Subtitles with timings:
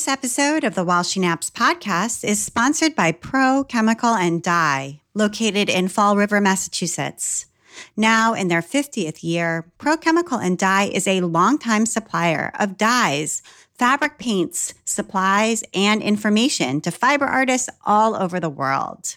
[0.00, 5.02] This episode of the While She Naps podcast is sponsored by Pro Chemical and Dye,
[5.12, 7.44] located in Fall River, Massachusetts.
[7.98, 13.42] Now in their 50th year, Pro Chemical and Dye is a longtime supplier of dyes,
[13.74, 19.16] fabric paints, supplies, and information to fiber artists all over the world.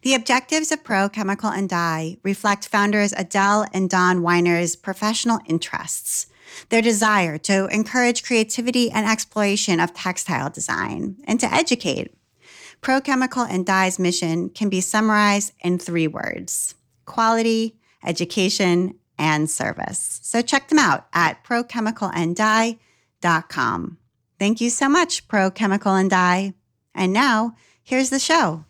[0.00, 6.28] The objectives of Pro Chemical and Dye reflect founders Adele and Don Weiner's professional interests
[6.68, 12.14] their desire to encourage creativity and exploration of textile design and to educate.
[12.80, 16.74] Pro Chemical and Dye's mission can be summarized in three words
[17.06, 20.20] quality, education, and service.
[20.22, 23.98] So check them out at prochemicalanddye.com.
[24.38, 26.54] Thank you so much, Pro Chemical and Dye.
[26.94, 28.64] And now, here's the show.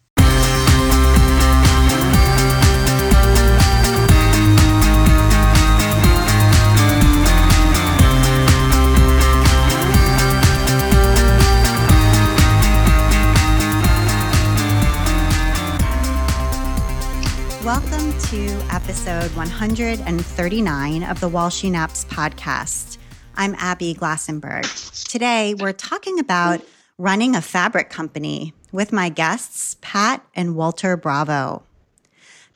[17.64, 22.98] Welcome to episode 139 of the While She Naps podcast.
[23.36, 25.08] I'm Abby Glassenberg.
[25.08, 26.60] Today, we're talking about
[26.98, 31.62] running a fabric company with my guests, Pat and Walter Bravo.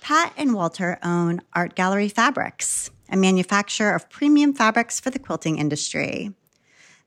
[0.03, 5.56] Pat and Walter own Art Gallery Fabrics, a manufacturer of premium fabrics for the quilting
[5.56, 6.34] industry.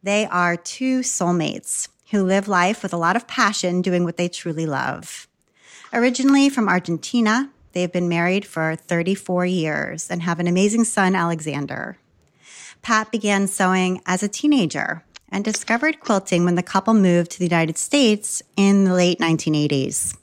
[0.02, 4.28] They are two soulmates who live life with a lot of passion doing what they
[4.28, 5.28] truly love.
[5.94, 11.98] Originally from Argentina, They've been married for 34 years and have an amazing son, Alexander.
[12.82, 17.46] Pat began sewing as a teenager and discovered quilting when the couple moved to the
[17.46, 20.18] United States in the late 1980s.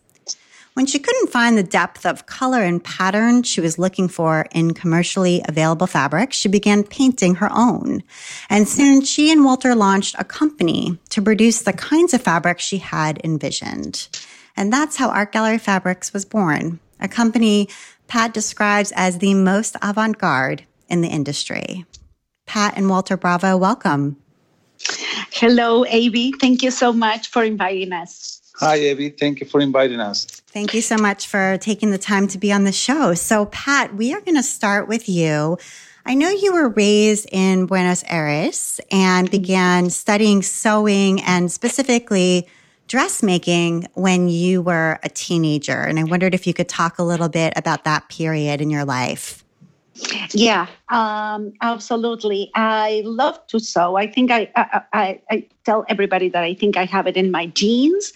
[0.75, 4.75] When she couldn't find the depth of color and pattern she was looking for in
[4.75, 8.05] commercially available fabric, she began painting her own.
[8.49, 12.79] And soon she and Walter launched a company to produce the kinds of fabrics she
[12.79, 14.07] had envisioned.
[14.57, 17.69] And that's how Art Gallery Fabrics was born a company
[18.07, 21.85] Pat describes as the most avant garde in the industry.
[22.47, 24.17] Pat and Walter Bravo, welcome.
[25.33, 26.33] Hello, Avi.
[26.33, 28.41] Thank you so much for inviting us.
[28.57, 29.11] Hi, Avi.
[29.11, 30.25] Thank you for inviting us.
[30.25, 33.15] Thank you so much for taking the time to be on the show.
[33.15, 35.59] So, Pat, we are going to start with you.
[36.07, 42.49] I know you were raised in Buenos Aires and began studying sewing and specifically
[42.89, 45.81] dressmaking when you were a teenager.
[45.81, 48.85] And I wondered if you could talk a little bit about that period in your
[48.85, 49.45] life.
[50.31, 52.51] Yeah, um, absolutely.
[52.55, 53.97] I love to sew.
[53.97, 57.31] I think I, I, I, I, tell everybody that I think I have it in
[57.31, 58.13] my genes.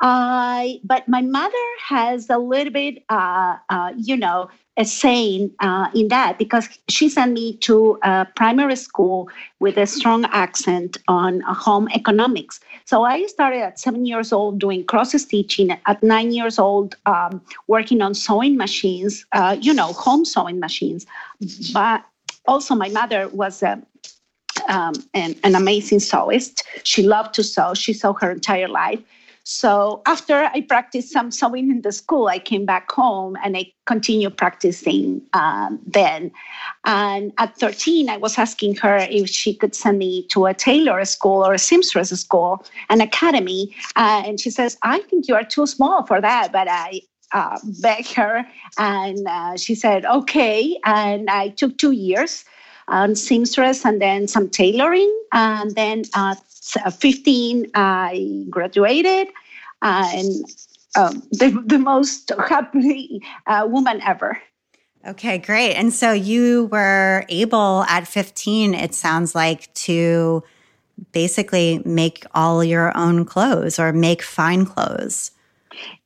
[0.00, 5.88] I, but my mother has a little bit, uh, uh, you know, a saying uh,
[5.94, 7.98] in that because she sent me to
[8.36, 9.28] primary school
[9.58, 12.60] with a strong accent on home economics.
[12.86, 15.72] So I started at seven years old doing cross stitching.
[15.86, 21.04] At nine years old, um, working on sewing machines, uh, you know, home sewing machines.
[21.72, 22.04] But
[22.46, 23.82] also, my mother was a
[24.68, 26.62] um, an, an amazing sewist.
[26.84, 27.74] She loved to sew.
[27.74, 29.00] She sewed her entire life.
[29.48, 33.72] So after I practiced some sewing in the school, I came back home and I
[33.86, 36.32] continued practicing um, then.
[36.84, 41.04] And at 13, I was asking her if she could send me to a tailor
[41.04, 43.72] school or a seamstress school, an academy.
[43.94, 47.02] Uh, and she says, I think you are too small for that, but I,
[47.32, 48.44] uh, begged her,
[48.78, 50.78] and uh, she said, okay.
[50.84, 52.44] And I took two years
[52.88, 55.12] on seamstress and then some tailoring.
[55.32, 56.40] And then at
[56.72, 59.28] 15, I graduated
[59.82, 60.44] uh, and
[60.96, 64.40] um, the, the most happy uh, woman ever.
[65.06, 65.74] Okay, great.
[65.74, 70.42] And so you were able at 15, it sounds like, to
[71.12, 75.30] basically make all your own clothes or make fine clothes.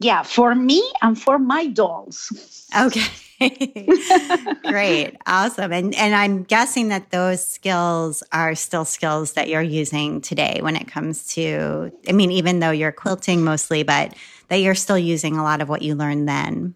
[0.01, 2.69] Yeah, for me and for my dolls.
[2.79, 3.07] Okay.
[4.65, 5.17] Great.
[5.27, 5.73] Awesome.
[5.73, 10.77] And and I'm guessing that those skills are still skills that you're using today when
[10.77, 14.15] it comes to I mean even though you're quilting mostly but
[14.49, 16.75] that you're still using a lot of what you learned then.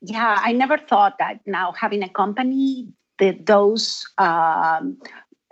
[0.00, 2.88] Yeah, I never thought that now having a company
[3.18, 4.96] that those um,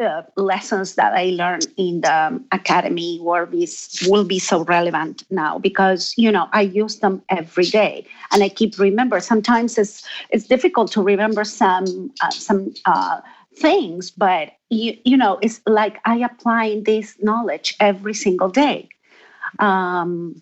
[0.00, 3.68] uh, lessons that I learned in the academy will be,
[4.06, 8.48] will be so relevant now because you know I use them every day and I
[8.48, 9.20] keep remember.
[9.20, 13.20] Sometimes it's it's difficult to remember some uh, some uh,
[13.56, 18.88] things, but you you know it's like I apply this knowledge every single day.
[19.58, 20.40] Um,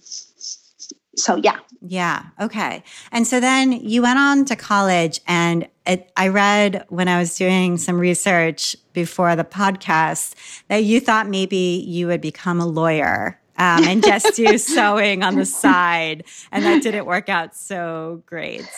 [1.16, 1.58] so yeah.
[1.80, 2.24] Yeah.
[2.40, 2.82] Okay.
[3.12, 7.36] And so then you went on to college, and it, I read when I was
[7.36, 10.34] doing some research before the podcast
[10.68, 13.40] that you thought maybe you would become a lawyer.
[13.58, 18.68] Um, and just do sewing on the side, and that didn't work out so great.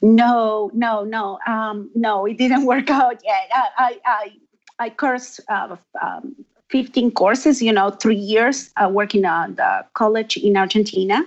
[0.00, 3.50] No, no, no, um, no, it didn't work out yet.
[3.54, 4.32] I, I, I,
[4.78, 6.34] I course uh, um,
[6.70, 11.22] 15 courses, you know, three years uh, working on the college in Argentina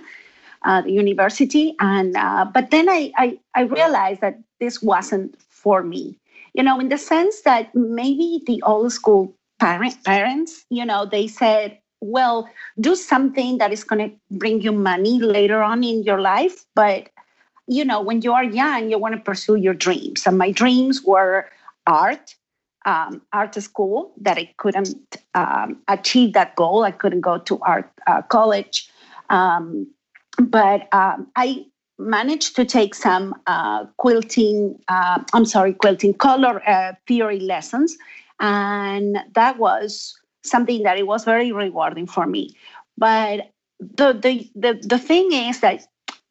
[0.64, 1.74] uh, the university.
[1.80, 6.18] And uh, but then I, I I realized that this wasn't for me.
[6.54, 11.26] You know, in the sense that maybe the old school parent, parents, you know, they
[11.28, 12.48] said, well,
[12.80, 16.66] do something that is going to bring you money later on in your life.
[16.74, 17.08] But,
[17.68, 20.26] you know, when you are young, you want to pursue your dreams.
[20.26, 21.48] And my dreams were
[21.86, 22.34] art,
[22.84, 26.82] um, art school, that I couldn't um, achieve that goal.
[26.82, 28.90] I couldn't go to art uh, college.
[29.30, 29.86] Um,
[30.38, 31.66] but um, I
[31.98, 37.96] managed to take some uh, quilting, uh, I'm sorry, quilting color uh, theory lessons.
[38.40, 42.56] And that was something that it was very rewarding for me.
[42.98, 45.86] But the, the, the, the thing is that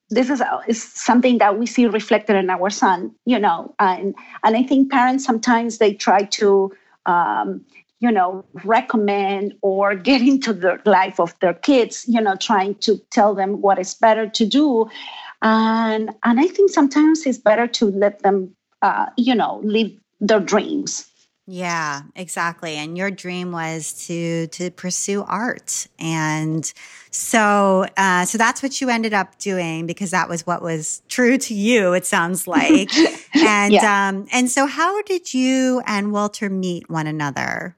[0.10, 4.14] this is, is something that we see reflected in our son, you know, and,
[4.44, 6.72] and I think parents sometimes they try to
[7.06, 7.66] um,
[8.02, 12.98] you know recommend or get into the life of their kids you know trying to
[13.12, 14.90] tell them what is better to do.
[15.44, 20.40] And and i think sometimes it's better to let them uh, you know live their
[20.40, 21.08] dreams.
[21.48, 22.76] Yeah exactly.
[22.76, 25.88] And your dream was to to pursue art.
[26.00, 26.72] And
[27.10, 31.38] so uh, so that's what you ended up doing because that was what was true
[31.40, 32.94] to you it sounds like.
[33.36, 34.10] And yeah.
[34.10, 37.76] um and so how did you and walter meet one another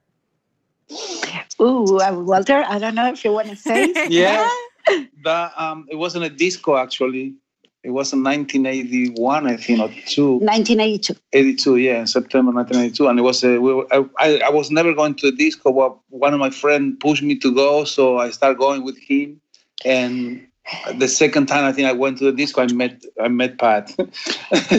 [1.61, 3.93] Ooh, Walter, I don't know if you want to say.
[4.09, 4.49] yeah,
[5.23, 7.35] that um, it wasn't a disco actually.
[7.83, 10.35] It was in 1981, I think, or two.
[10.37, 11.15] 1982.
[11.33, 13.59] 82, yeah, in September 1982, and it was a.
[13.59, 16.95] We were, I, I was never going to a disco, but one of my friends
[17.01, 19.41] pushed me to go, so I started going with him,
[19.83, 20.47] and
[20.95, 23.93] the second time I think I went to the disco, I met I met Pat.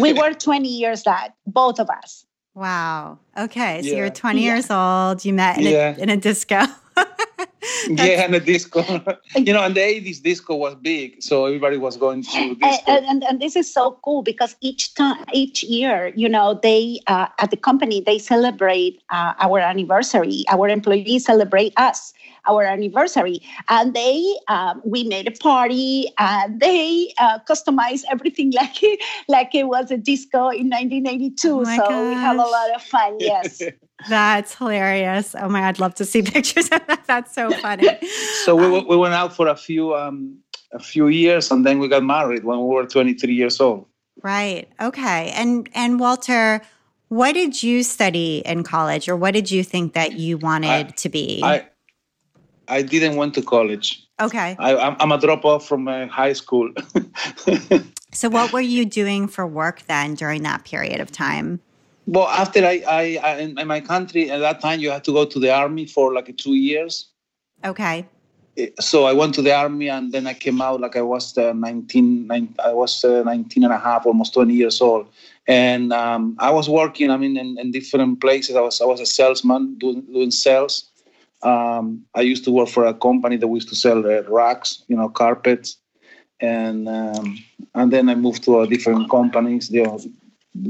[0.00, 2.24] we were 20 years that both of us.
[2.54, 3.18] Wow.
[3.36, 3.82] Okay.
[3.82, 3.96] So yeah.
[3.96, 4.54] you're 20 yeah.
[4.54, 5.24] years old.
[5.24, 5.96] You met in, yeah.
[5.96, 6.62] a, in a disco.
[7.88, 8.82] yeah, in a disco.
[9.36, 11.20] you know, in the 80s, disco was big.
[11.22, 12.92] So everybody was going to disco.
[12.92, 17.00] And, and, and this is so cool because each time, each year, you know, they,
[17.08, 20.44] uh, at the company, they celebrate uh, our anniversary.
[20.48, 22.14] Our employees celebrate us
[22.46, 23.40] our anniversary.
[23.68, 29.54] And they, um, we made a party and they uh, customized everything like it, like
[29.54, 31.48] it was a disco in 1982.
[31.48, 31.90] Oh so gosh.
[31.90, 33.16] we have a lot of fun.
[33.18, 33.62] Yes.
[34.08, 35.34] That's hilarious.
[35.38, 37.04] Oh my, I'd love to see pictures of that.
[37.06, 37.88] That's so funny.
[38.44, 40.38] so we, we went out for a few, um,
[40.72, 43.86] a few years and then we got married when we were 23 years old.
[44.22, 44.68] Right.
[44.80, 45.30] Okay.
[45.30, 46.62] And, and Walter,
[47.08, 50.82] what did you study in college or what did you think that you wanted I,
[50.82, 51.40] to be?
[51.42, 51.68] I,
[52.68, 54.06] I didn't went to college.
[54.20, 54.56] Okay.
[54.58, 56.70] I, am a drop off from uh, high school.
[58.12, 61.60] so, what were you doing for work then during that period of time?
[62.06, 65.12] Well, after I, I, I in, in my country at that time, you had to
[65.12, 67.08] go to the army for like two years.
[67.64, 68.06] Okay.
[68.56, 71.36] Eh, so I went to the army and then I came out like I was
[71.36, 75.08] uh, 19, 19 I was uh, 19 and a half, almost 20 years old.
[75.48, 78.56] And um, I was working, I mean, in, in, different places.
[78.56, 80.90] I was, I was a salesman doing, doing sales
[81.44, 84.96] um, I used to work for a company that used to sell uh, rugs, you
[84.96, 85.76] know, carpets,
[86.40, 87.38] and um,
[87.74, 90.00] and then I moved to a different companies, you know,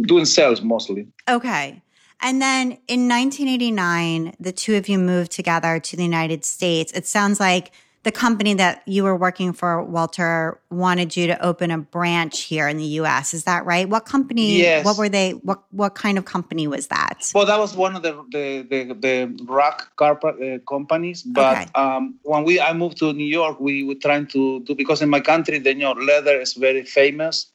[0.02, 1.08] doing sales mostly.
[1.28, 1.80] Okay.
[2.20, 6.92] And then in 1989, the two of you moved together to the United States.
[6.92, 7.72] It sounds like
[8.04, 12.68] the company that you were working for, Walter, wanted you to open a branch here
[12.68, 13.32] in the U.S.
[13.32, 13.88] Is that right?
[13.88, 14.58] What company?
[14.58, 14.84] Yes.
[14.84, 15.32] What were they?
[15.32, 17.30] What what kind of company was that?
[17.34, 21.22] Well, that was one of the the the, the rock carpet uh, companies.
[21.22, 21.70] But okay.
[21.74, 25.08] um, when we I moved to New York, we were trying to do because in
[25.08, 27.46] my country, the you know, leather is very famous.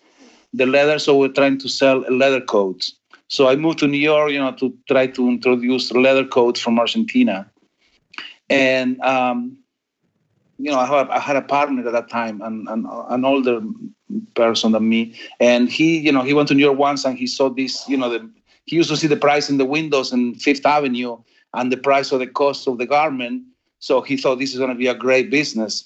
[0.52, 2.96] The leather, so we're trying to sell leather coats.
[3.28, 6.80] So I moved to New York, you know, to try to introduce leather coats from
[6.80, 7.52] Argentina.
[8.50, 9.59] And um,
[10.60, 13.62] you know, I had, I had a partner at that time, and, and an older
[14.36, 17.28] person than me, and he, you know, he went to New York once, and he
[17.28, 18.30] saw this, you know, the,
[18.66, 21.18] he used to see the price in the windows in Fifth Avenue
[21.54, 23.44] and the price of the cost of the garment.
[23.80, 25.86] So he thought this is going to be a great business,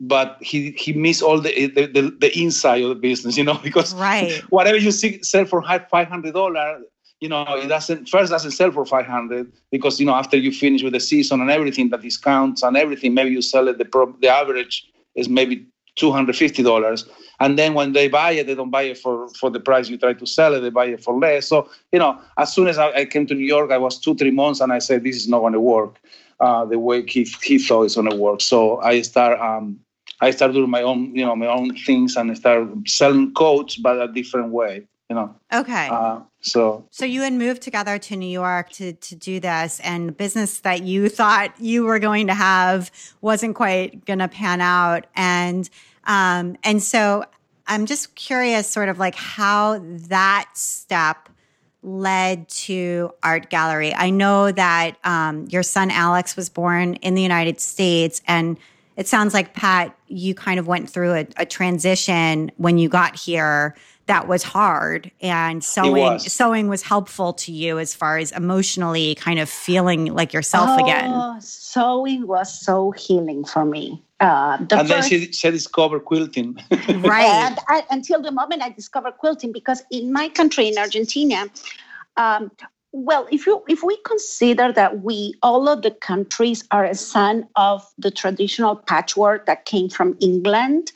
[0.00, 3.58] but he he missed all the the, the, the inside of the business, you know,
[3.62, 4.40] because right.
[4.50, 6.82] whatever you see sell for five hundred dollars,
[7.24, 10.82] you know, it doesn't first doesn't sell for 500 because you know after you finish
[10.82, 13.78] with the season and everything, the discounts and everything, maybe you sell it.
[13.78, 15.66] The pro, the average is maybe
[15.98, 17.08] $250
[17.40, 19.96] and then when they buy it they don't buy it for for the price you
[19.96, 21.46] try to sell it they buy it for less.
[21.46, 24.14] So you know as soon as i, I came to new york i was two
[24.16, 26.00] three months and i said this is not going to work
[26.40, 28.40] uh, the way he, he thought it's going to work.
[28.40, 29.78] So i start um,
[30.20, 33.76] i start doing my own you know my own things and I start selling coats
[33.76, 34.74] but a different way
[35.14, 35.34] you know?
[35.52, 35.88] Okay.
[35.90, 40.08] Uh, so so you had moved together to new york to to do this and
[40.08, 42.90] the business that you thought you were going to have
[43.20, 45.06] wasn't quite going to pan out.
[45.14, 45.68] And
[46.04, 47.24] um, and so
[47.66, 51.30] I'm just curious, sort of like how that step
[51.82, 53.94] led to art gallery.
[53.94, 58.58] I know that um, your son Alex was born in the United States, and
[58.96, 63.16] it sounds like Pat, you kind of went through a, a transition when you got
[63.16, 63.74] here
[64.06, 66.32] that was hard and sewing was.
[66.32, 70.82] sewing was helpful to you as far as emotionally kind of feeling like yourself oh,
[70.82, 76.00] again sewing was so healing for me uh, the and first, then she, she discovered
[76.04, 76.56] quilting.
[76.70, 77.26] right.
[77.26, 81.46] And I, until the moment I discovered quilting, because in my country, in Argentina,
[82.16, 82.50] um,
[82.92, 87.48] well, if you if we consider that we all of the countries are a son
[87.56, 90.92] of the traditional patchwork that came from England,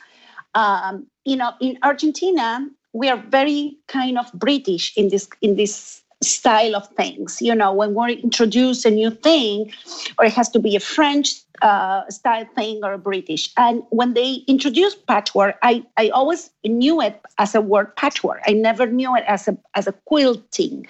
[0.55, 6.01] um, you know, in Argentina we are very kind of British in this in this
[6.21, 7.41] style of things.
[7.41, 9.71] You know, when we introduce a new thing,
[10.17, 11.29] or it has to be a French
[11.61, 13.51] uh, style thing or a British.
[13.57, 18.41] And when they introduced patchwork, I, I always knew it as a word patchwork.
[18.47, 20.87] I never knew it as a as a quilting.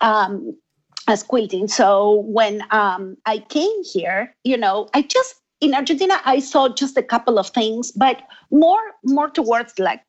[0.00, 0.56] Um,
[1.08, 1.68] as quilting.
[1.68, 6.96] So when um, I came here, you know, I just in Argentina I saw just
[6.98, 10.02] a couple of things, but more more towards like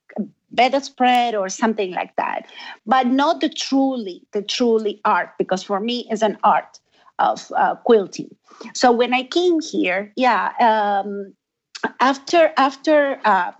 [0.51, 2.47] bedspread or something like that,
[2.85, 6.79] but not the truly the truly art because for me it's an art
[7.19, 8.29] of uh, quilting.
[8.73, 11.33] So when I came here, yeah, um,
[11.99, 13.51] after after uh,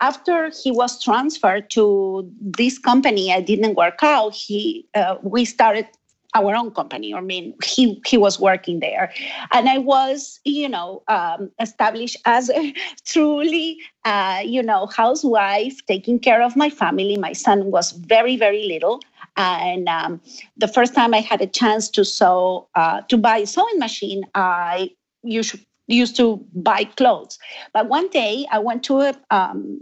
[0.00, 4.34] after he was transferred to this company, I didn't work out.
[4.34, 5.86] He uh, we started
[6.34, 7.14] our own company.
[7.14, 9.12] I mean, he he was working there,
[9.52, 16.18] and I was, you know, um, established as a truly, uh, you know, housewife, taking
[16.18, 17.16] care of my family.
[17.16, 19.00] My son was very very little,
[19.38, 20.20] and um,
[20.56, 24.24] the first time I had a chance to sew, uh, to buy a sewing machine,
[24.34, 24.90] I
[25.22, 25.56] used,
[25.86, 27.38] used to buy clothes.
[27.72, 29.80] But one day I went to a, um,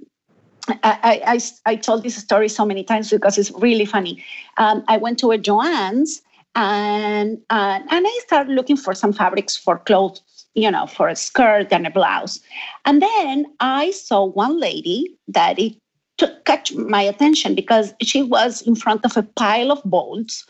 [0.69, 4.23] I, I, I, told this story so many times because it's really funny.
[4.59, 6.21] Um, I went to a Joann's
[6.57, 10.23] and, uh, and I started looking for some fabrics for clothes,
[10.55, 12.41] you know, for a skirt and a blouse.
[12.87, 15.75] And then I saw one lady that it
[16.19, 20.47] to catch my attention because she was in front of a pile of bolts,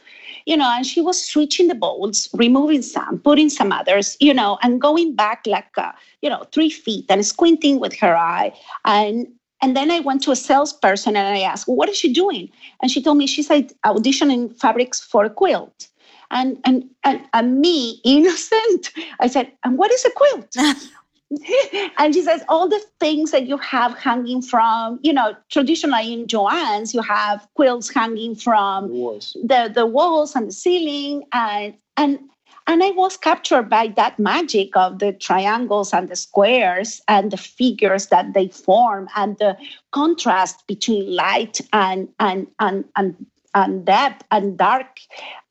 [0.46, 4.58] you know, and she was switching the bolts, removing some, putting some others, you know,
[4.62, 5.90] and going back like, uh,
[6.22, 8.52] you know, three feet and squinting with her eye.
[8.84, 9.26] And
[9.62, 12.50] and then I went to a salesperson and I asked, well, what is she doing?
[12.82, 15.88] And she told me she's auditioning fabrics for a quilt.
[16.30, 20.56] And, and, and, and me, innocent, I said, and what is a quilt?
[21.98, 26.26] and she says all the things that you have hanging from you know traditionally in
[26.26, 31.74] joann's you have quilts hanging from the walls, the, the walls and the ceiling and
[31.96, 32.20] and
[32.68, 37.36] and i was captured by that magic of the triangles and the squares and the
[37.36, 39.56] figures that they form and the
[39.90, 45.00] contrast between light and and and, and and depth and dark.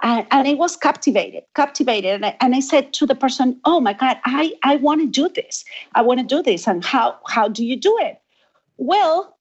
[0.03, 2.13] And, and I was captivated, captivated.
[2.13, 5.07] And I, and I said to the person, Oh my God, I, I want to
[5.07, 5.65] do this.
[5.95, 6.67] I want to do this.
[6.67, 8.21] And how, how do you do it?
[8.77, 9.34] Well,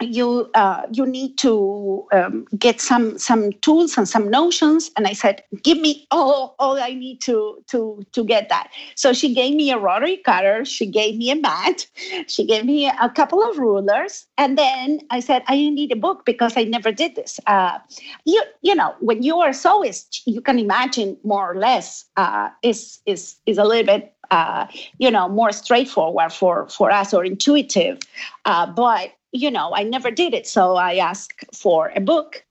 [0.00, 4.90] you uh, you need to um, get some some tools and some notions.
[4.96, 8.70] And i said give me all all i need to to to get that.
[8.94, 11.86] So she gave me a rotary cutter she gave me a mat
[12.26, 14.26] she gave me a couple of rulers.
[14.36, 17.40] And then i said i need a book because i never did this.
[17.46, 17.78] Uh,
[18.24, 23.00] you you know when you are sewist you can imagine more or less uh, is
[23.06, 24.66] is is a little bit uh,
[24.98, 27.98] you know more straightforward for for us or intuitive.
[28.44, 30.46] Uh, but you know, I never did it.
[30.46, 32.44] So I asked for a book.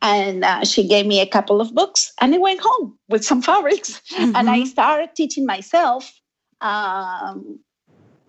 [0.00, 3.42] And uh, she gave me a couple of books, and I went home with some
[3.42, 4.00] fabrics.
[4.12, 4.36] Mm-hmm.
[4.36, 6.12] And I started teaching myself
[6.60, 7.58] um,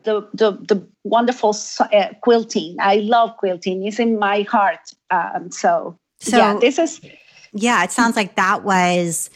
[0.03, 2.77] the, the, the wonderful uh, quilting.
[2.79, 4.79] I love quilting, it's in my heart.
[5.11, 6.99] Um, so, so, yeah, this is.
[7.53, 9.29] Yeah, it sounds like that was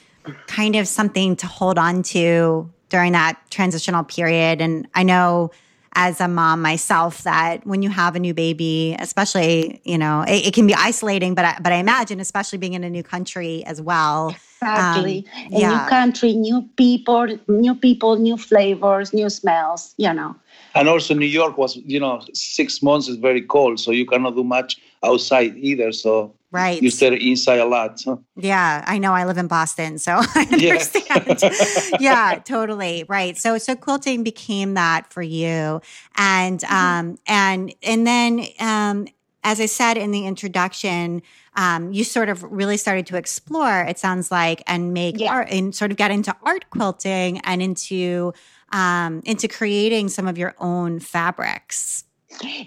[0.48, 4.62] kind of something to hold on to during that transitional period.
[4.62, 5.51] And I know
[5.96, 10.48] as a mom myself that when you have a new baby, especially, you know, it,
[10.48, 13.64] it can be isolating, but I, but I imagine, especially being in a new country
[13.66, 14.36] as well.
[14.62, 15.26] Exactly.
[15.36, 15.70] Um, a yeah.
[15.70, 20.36] new country, new people, new people, new flavors, new smells, you know.
[20.76, 24.36] And also New York was, you know, six months is very cold, so you cannot
[24.36, 25.92] do much outside either.
[25.92, 28.02] So right, you stay inside a lot.
[28.06, 28.18] Huh?
[28.36, 29.14] Yeah, I know.
[29.14, 31.42] I live in Boston, so I understand.
[31.42, 31.98] Yeah.
[32.00, 33.06] yeah, totally.
[33.10, 33.38] Right.
[33.38, 35.82] So so quilting became that for you,
[36.16, 36.74] and mm-hmm.
[36.74, 39.08] um and and then um
[39.44, 41.22] as I said in the introduction.
[41.56, 45.32] Um, you sort of really started to explore, it sounds like, and make yeah.
[45.32, 48.34] art and sort of get into art quilting and into
[48.74, 52.04] um, into creating some of your own fabrics?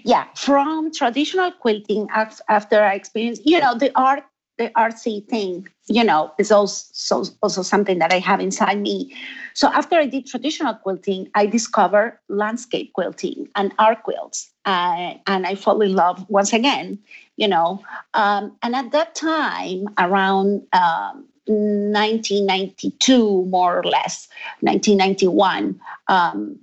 [0.03, 4.23] Yeah, from traditional quilting after I experienced, you know, the art,
[4.57, 9.15] the artsy thing, you know, is also also something that I have inside me.
[9.53, 15.45] So after I did traditional quilting, I discovered landscape quilting and art quilts, uh, and
[15.45, 16.99] I fall in love once again.
[17.35, 17.83] You know,
[18.15, 24.27] um, and at that time, around um, 1992, more or less,
[24.61, 25.79] 1991.
[26.07, 26.59] Um,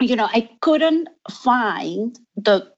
[0.00, 2.72] you know, I couldn't find the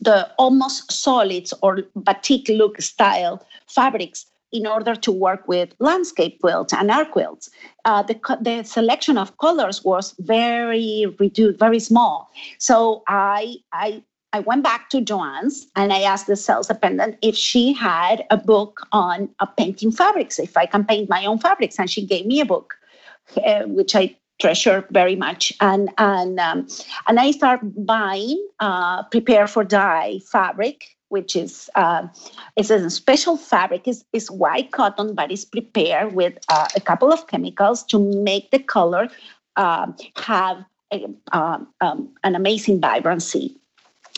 [0.00, 6.72] the almost solids or batik look style fabrics in order to work with landscape quilts
[6.72, 7.48] and art quilts.
[7.84, 12.30] Uh, the, the selection of colors was very reduced, very small.
[12.58, 14.02] So I, I
[14.34, 18.38] I went back to Joann's and I asked the sales attendant if she had a
[18.38, 21.78] book on uh, painting fabrics, if I can paint my own fabrics.
[21.78, 22.74] And she gave me a book,
[23.44, 25.52] uh, which I treasure very much.
[25.60, 26.66] And and um,
[27.06, 32.06] and I start buying uh, prepare for dye fabric, which is uh,
[32.56, 33.86] it's a special fabric.
[33.86, 38.50] is is white cotton, but it's prepared with uh, a couple of chemicals to make
[38.50, 39.08] the color
[39.56, 39.86] uh,
[40.16, 43.56] have a, um, um, an amazing vibrancy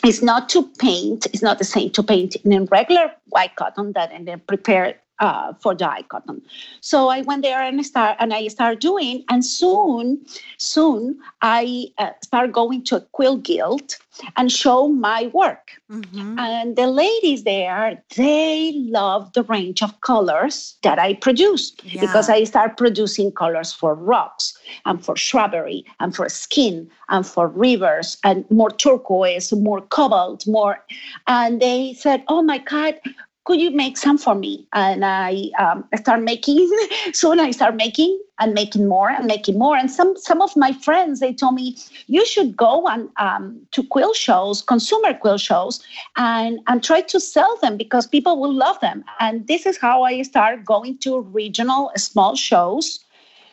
[0.03, 4.11] it's not to paint, it's not the same to paint in regular white cotton that
[4.11, 6.41] and then prepare uh, for dye cotton.
[6.81, 10.25] So I went there and I start and I started doing, and soon,
[10.57, 13.95] soon I uh, started going to a quilt guild
[14.37, 15.71] and show my work.
[15.91, 16.39] Mm-hmm.
[16.39, 22.01] And the ladies there, they love the range of colors that I produced yeah.
[22.01, 27.47] because I start producing colors for rocks and for shrubbery and for skin and for
[27.47, 30.83] rivers and more turquoise, more cobalt, more.
[31.27, 32.99] And they said, "Oh my God,
[33.45, 34.67] could you make some for me?
[34.73, 36.69] And I um, start making.
[37.13, 39.77] Soon I start making and making more and making more.
[39.77, 41.77] And some some of my friends they told me
[42.07, 45.83] you should go on um, to quilt shows, consumer quilt shows,
[46.17, 49.03] and and try to sell them because people will love them.
[49.19, 52.99] And this is how I start going to regional small shows,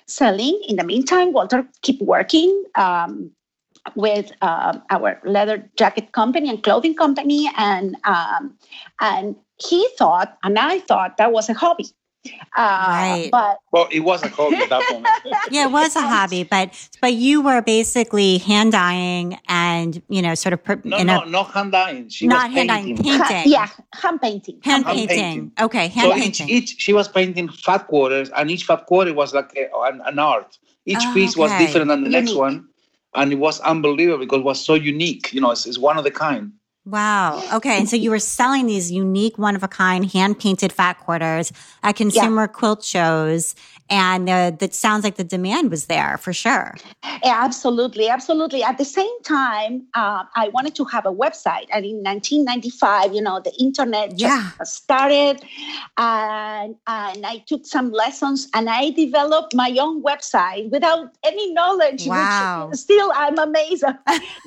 [0.06, 0.60] selling.
[0.66, 2.64] In the meantime, Walter keep working.
[2.74, 3.30] Um,
[3.96, 8.56] with uh, our leather jacket company and clothing company, and um,
[9.00, 9.34] and
[9.68, 11.86] he thought, and I thought that was a hobby.
[12.24, 13.28] Uh, right.
[13.32, 15.08] But well, it was a hobby at that moment.
[15.50, 20.34] yeah, it was a hobby, but but you were basically hand dyeing and you know
[20.36, 22.08] sort of per, no no a, not hand dyeing.
[22.08, 22.96] She not was hand painting.
[22.96, 23.52] dyeing, painting.
[23.52, 24.60] yeah, hand painting.
[24.62, 25.08] Hand, hand painting.
[25.08, 25.52] painting.
[25.60, 26.48] Okay, hand so painting.
[26.48, 30.00] Each, each she was painting fat quarters, and each fat quarter was like a, an,
[30.04, 30.58] an, art.
[30.86, 31.40] Each oh, piece okay.
[31.40, 32.24] was different than the unique.
[32.26, 32.68] next one,
[33.14, 35.32] and it was unbelievable because it was so unique.
[35.32, 36.52] You know, it's, it's one of the kind.
[36.84, 37.42] Wow.
[37.52, 37.78] Okay.
[37.78, 41.52] And so you were selling these unique, one of a kind, hand painted fat quarters
[41.84, 42.46] at consumer yeah.
[42.48, 43.54] quilt shows.
[43.88, 46.74] And the, that sounds like the demand was there for sure.
[47.24, 48.08] Absolutely.
[48.08, 48.62] Absolutely.
[48.62, 51.66] At the same time, uh, I wanted to have a website.
[51.70, 54.50] And in 1995, you know, the internet yeah.
[54.64, 55.44] started.
[55.98, 62.06] And, and I took some lessons and I developed my own website without any knowledge.
[62.06, 62.68] Wow.
[62.70, 63.84] Which still, I'm amazed.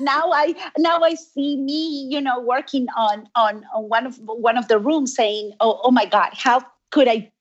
[0.00, 4.18] now I now I see me, you know, know, working on on, on one of
[4.24, 6.60] one of the rooms, saying, "Oh, oh my God, how
[6.90, 7.32] could I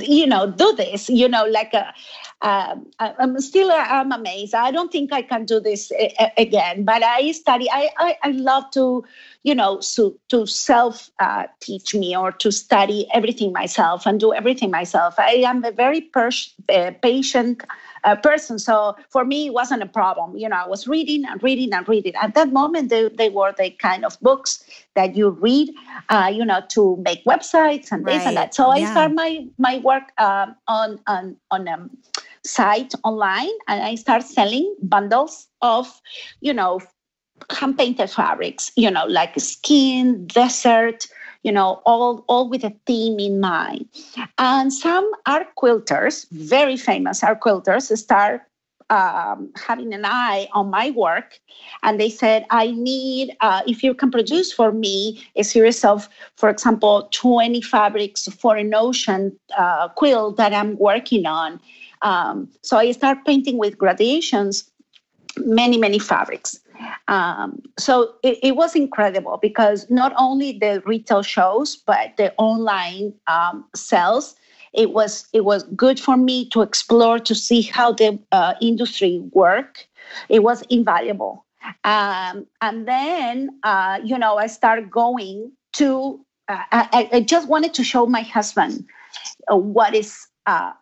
[0.00, 1.08] you know do this?
[1.08, 1.92] You know like a,
[2.42, 4.54] uh, um, i'm still i'm amazed.
[4.54, 8.16] I don't think i can do this eh, eh, again but i study i i,
[8.22, 9.04] I love to
[9.46, 14.34] you know to to self uh, teach me or to study everything myself and do
[14.34, 16.30] everything myself i am a very per-
[16.76, 17.62] uh, patient
[18.06, 18.58] uh, person.
[18.58, 20.36] So for me, it wasn't a problem.
[20.36, 22.14] You know, I was reading and reading and reading.
[22.14, 25.70] At that moment, they, they were the kind of books that you read,
[26.08, 28.14] uh, you know, to make websites and right.
[28.14, 28.54] this and that.
[28.54, 28.86] So yeah.
[28.88, 31.90] I start my my work um, on on on a um,
[32.44, 36.00] site online, and I start selling bundles of,
[36.40, 36.80] you know,
[37.50, 38.72] hand painted fabrics.
[38.76, 41.06] You know, like skin, desert
[41.42, 43.88] you know, all, all with a theme in mind.
[44.36, 48.42] And some art quilters, very famous art quilters, start
[48.90, 51.40] um, having an eye on my work,
[51.82, 56.08] and they said, "I need uh, if you can produce for me a series of,
[56.36, 61.60] for example, 20 fabrics for an ocean uh, quill that I'm working on."
[62.02, 64.70] Um, so I start painting with gradations,
[65.38, 66.60] many many fabrics.
[67.08, 73.14] Um, so it, it, was incredible because not only the retail shows, but the online
[73.28, 74.34] um, sales
[74.76, 79.22] it was it was good for me to explore to see how the uh, industry
[79.32, 79.88] work.
[80.28, 81.44] It was invaluable.
[81.82, 86.20] Um, and then uh, you know I started going to.
[86.48, 88.86] Uh, I, I, just wanted to show my husband
[89.50, 90.72] uh, what is uh,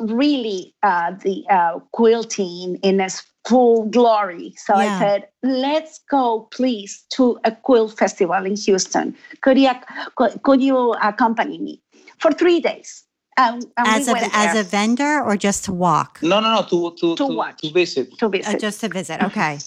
[0.00, 1.44] really uh, the
[1.92, 4.54] quilting in its full glory.
[4.56, 4.96] So yeah.
[4.96, 9.16] I said, let's go, please, to a quilt festival in Houston.
[9.40, 9.70] Could you,
[10.42, 11.82] could you accompany me
[12.18, 13.04] for three days?
[13.38, 16.20] Um, as we a as a vendor or just to walk?
[16.22, 16.62] No, no, no.
[16.62, 18.18] To to to, to, to visit.
[18.18, 18.54] To visit.
[18.54, 19.22] Uh, just to visit.
[19.22, 19.58] Okay.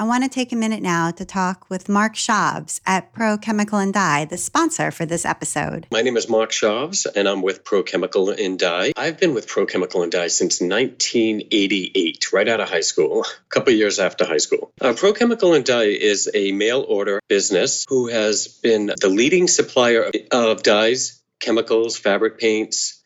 [0.00, 3.78] I want to take a minute now to talk with Mark Schaubs at Pro Chemical
[3.78, 5.86] and Dye, the sponsor for this episode.
[5.92, 8.94] My name is Mark Schaubs, and I'm with Pro Chemical and Dye.
[8.96, 13.48] I've been with Pro Chemical and Dye since 1988, right out of high school, a
[13.50, 14.72] couple years after high school.
[14.80, 19.48] Uh, Pro Chemical and Dye is a mail order business who has been the leading
[19.48, 23.02] supplier of dyes, chemicals, fabric paints,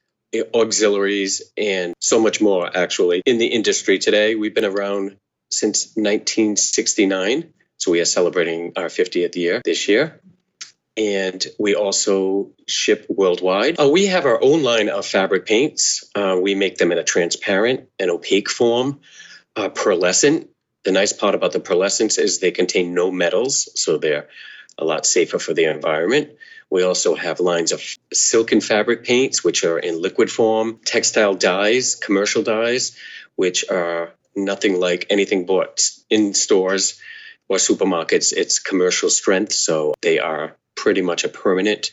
[0.54, 4.34] auxiliaries, and so much more actually in the industry today.
[4.36, 5.16] We've been around
[5.50, 7.52] since 1969.
[7.76, 10.20] So we are celebrating our 50th year this year.
[10.96, 13.80] And we also ship worldwide.
[13.80, 16.04] Uh, we have our own line of fabric paints.
[16.14, 19.00] Uh, we make them in a transparent and opaque form,
[19.56, 20.48] uh, pearlescent.
[20.84, 24.28] The nice part about the pearlescents is they contain no metals, so they're
[24.78, 26.30] a lot safer for the environment.
[26.70, 31.94] We also have lines of silken fabric paints, which are in liquid form, textile dyes,
[31.94, 32.96] commercial dyes,
[33.36, 37.00] which are nothing like anything bought in stores
[37.48, 38.32] or supermarkets.
[38.32, 41.92] It's commercial strength, so they are pretty much a permanent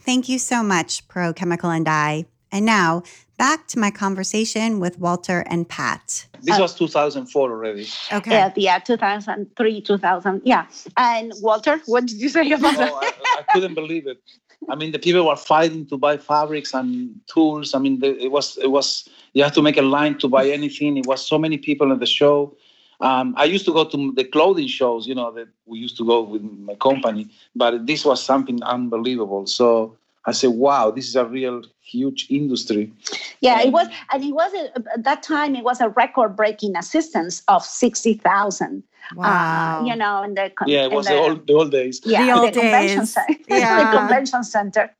[0.00, 2.24] Thank you so much pro chemical and dye.
[2.50, 3.02] and now
[3.36, 6.26] back to my conversation with walter and pat.
[6.42, 7.86] This was 2004 already.
[8.12, 8.32] Okay.
[8.32, 10.66] Yeah, yeah 2003 2000 yeah.
[10.96, 14.18] And walter what did you say about oh, I, I couldn't believe it
[14.68, 17.74] I mean, the people were fighting to buy fabrics and tools.
[17.74, 20.48] I mean, the, it was it was you have to make a line to buy
[20.48, 20.96] anything.
[20.96, 22.56] It was so many people at the show.
[23.00, 26.04] Um, I used to go to the clothing shows, you know, that we used to
[26.04, 29.46] go with my company, but this was something unbelievable.
[29.46, 29.96] So
[30.26, 32.92] I said, wow, this is a real huge industry.
[33.40, 35.56] Yeah, it was, and it was a, at that time.
[35.56, 38.82] It was a record-breaking assistance of sixty thousand.
[39.12, 39.80] Uh, wow.
[39.80, 42.00] Uh, you know, in the yeah, it was the, the, old, the old days.
[42.04, 43.16] Yeah, the old the days.
[43.48, 43.92] yeah.
[43.92, 44.94] the convention center.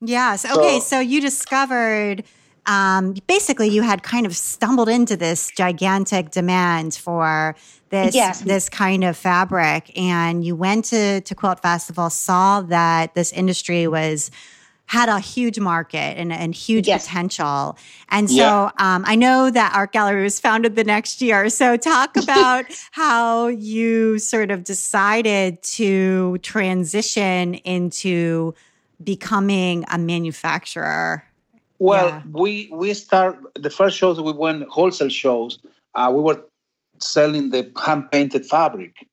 [0.00, 0.44] Yes.
[0.44, 0.80] Okay.
[0.80, 2.24] So, so you discovered
[2.66, 7.54] um, basically you had kind of stumbled into this gigantic demand for
[7.90, 13.32] this this kind of fabric and you went to to quilt festival saw that this
[13.32, 14.30] industry was
[14.86, 17.06] had a huge market and, and huge yes.
[17.06, 17.76] potential.
[18.08, 18.70] And so yeah.
[18.78, 21.48] um, I know that Art Gallery was founded the next year.
[21.48, 28.54] So talk about how you sort of decided to transition into
[29.02, 31.24] becoming a manufacturer
[31.78, 32.22] well, yeah.
[32.32, 35.58] we we start the first shows we went wholesale shows.
[35.94, 36.42] Uh, we were
[36.98, 39.06] selling the hand painted fabric.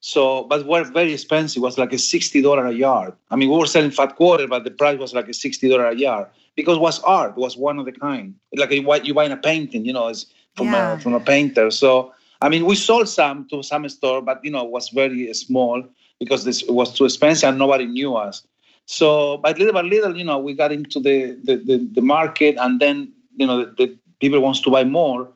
[0.00, 1.60] So, but were very expensive.
[1.60, 3.14] It was like a sixty dollar a yard.
[3.30, 5.86] I mean, we were selling fat quarter, but the price was like a sixty dollar
[5.86, 7.32] a yard because it was art.
[7.32, 8.34] It was one of the kind.
[8.54, 10.26] Like you buy, you buying a painting, you know, it's
[10.56, 10.94] from yeah.
[10.94, 11.70] a, from a painter.
[11.70, 15.32] So, I mean, we sold some to some store, but you know, it was very
[15.34, 15.84] small
[16.20, 18.44] because this was too expensive and nobody knew us.
[18.90, 22.56] So, but little by little, you know, we got into the the, the, the market,
[22.58, 25.28] and then you know, the, the, people wants to buy more,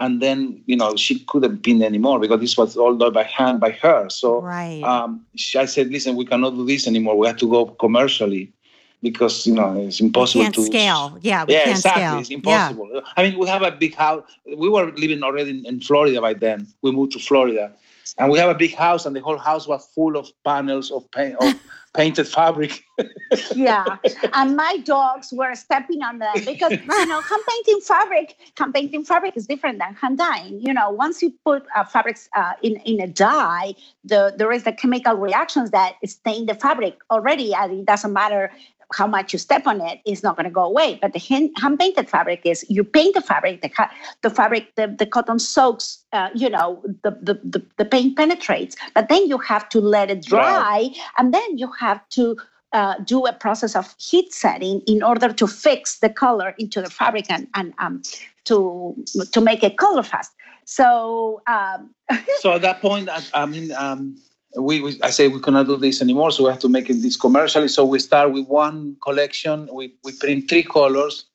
[0.00, 3.60] and then you know, she couldn't pin anymore because this was all done by hand
[3.60, 4.10] by her.
[4.10, 4.82] So, right.
[4.82, 7.16] um, she, I said, listen, we cannot do this anymore.
[7.16, 8.52] We have to go commercially
[9.02, 11.18] because you know it's impossible we can't to scale.
[11.20, 12.02] Yeah, we yeah, can't exactly.
[12.02, 12.18] Scale.
[12.18, 12.90] It's impossible.
[12.92, 13.00] Yeah.
[13.16, 14.24] I mean, we have a big house.
[14.44, 16.66] We were living already in, in Florida by then.
[16.82, 17.70] We moved to Florida,
[18.18, 21.08] and we have a big house, and the whole house was full of panels of
[21.12, 21.54] paint of
[21.96, 22.84] painted fabric.
[23.54, 23.96] yeah,
[24.34, 29.04] and my dogs were stepping on them because you know hand painting fabric, hand painting
[29.04, 30.60] fabric is different than hand dyeing.
[30.60, 34.64] You know, once you put uh, fabrics uh, in in a dye, the there is
[34.64, 38.50] the chemical reactions that stain the fabric already, and it doesn't matter
[38.94, 40.98] how much you step on it is not going to go away.
[41.00, 43.70] But the hand, painted fabric is you paint the fabric, the,
[44.22, 48.76] the fabric, the, the cotton soaks, uh, you know, the, the, the, the, paint penetrates,
[48.94, 52.36] but then you have to let it dry and then you have to
[52.72, 56.90] uh, do a process of heat setting in order to fix the color into the
[56.90, 58.02] fabric and, and um,
[58.44, 58.94] to,
[59.32, 60.32] to make it color fast.
[60.64, 61.94] So, um,
[62.38, 64.16] so at that point, I, I mean, um,
[64.56, 66.94] we, we, I say we cannot do this anymore, so we have to make it
[67.02, 67.68] this commercially.
[67.68, 69.68] So we start with one collection.
[69.72, 71.26] We we print three colors,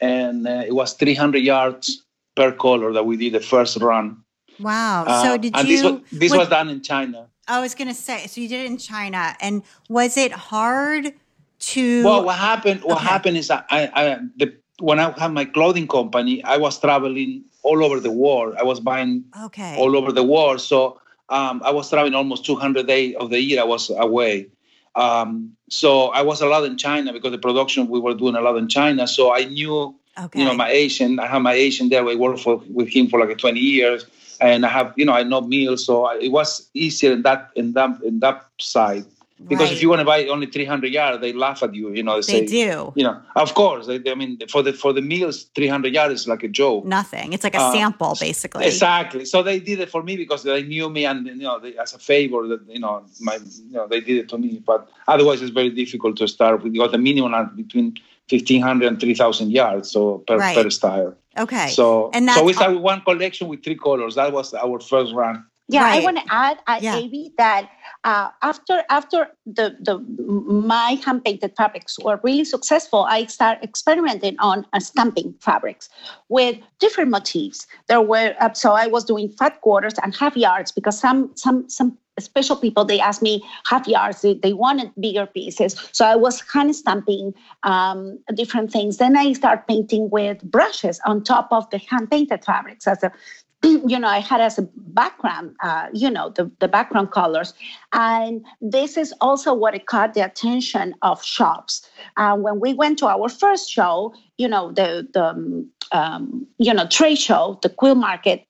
[0.00, 4.22] and uh, it was 300 yards per color that we did the first run.
[4.60, 5.04] Wow!
[5.06, 5.76] Uh, so did and you?
[5.76, 7.28] This, was, this was done in China.
[7.48, 11.14] I was going to say, so you did it in China, and was it hard
[11.58, 12.04] to?
[12.04, 12.82] Well, what happened?
[12.82, 13.06] What okay.
[13.06, 17.84] happened is I, I the, when I had my clothing company, I was traveling all
[17.84, 18.54] over the world.
[18.58, 19.76] I was buying okay.
[19.78, 20.60] all over the world.
[20.60, 23.60] So um, I was traveling almost 200 days of the year.
[23.60, 24.48] I was away.
[24.94, 28.40] Um, so I was a lot in China because the production we were doing a
[28.40, 29.06] lot in China.
[29.06, 30.40] So I knew, okay.
[30.40, 31.20] you know, my agent.
[31.20, 32.06] I have my agent there.
[32.08, 34.06] I worked for, with him for like 20 years,
[34.40, 35.84] and I have, you know, I know meals.
[35.84, 39.04] So it was easier in that in that in that side.
[39.48, 39.76] Because right.
[39.76, 41.92] if you want to buy only 300 yards, they laugh at you.
[41.92, 42.92] You know, they, they say, do.
[42.96, 43.86] You know, of course.
[43.86, 46.86] They, I mean, for the for the meals, 300 yards is like a joke.
[46.86, 47.34] Nothing.
[47.34, 48.64] It's like a uh, sample, basically.
[48.64, 49.26] Exactly.
[49.26, 51.92] So they did it for me because they knew me, and you know, they, as
[51.92, 54.62] a favor, that you know, my, you know, they did it to me.
[54.64, 56.72] But otherwise, it's very difficult to start with.
[56.72, 57.94] You got the minimum between
[58.30, 60.56] 1,500 and 3,000 yards, so per, right.
[60.56, 61.14] per style.
[61.38, 61.68] Okay.
[61.68, 64.14] So, and so we started one collection with three colors.
[64.14, 65.44] That was our first run.
[65.68, 66.00] Yeah, right.
[66.00, 66.96] I want to add, uh, yeah.
[66.96, 67.68] Abby, that
[68.04, 74.36] uh, after after the the my hand painted fabrics were really successful, I started experimenting
[74.38, 75.88] on uh, stamping fabrics
[76.28, 77.66] with different motifs.
[77.88, 81.68] There were uh, so I was doing fat quarters and half yards because some some
[81.68, 86.16] some special people they asked me half yards they, they wanted bigger pieces so i
[86.16, 91.68] was hand stamping um, different things then i started painting with brushes on top of
[91.70, 93.12] the hand painted fabrics as a
[93.62, 97.54] you know, I had as a background, uh, you know, the, the background colors.
[97.92, 101.88] And this is also what it caught the attention of shops.
[102.16, 106.74] Uh, when we went to our first show, you know, the, the um, um you
[106.74, 108.46] know, trade show, the quilt market,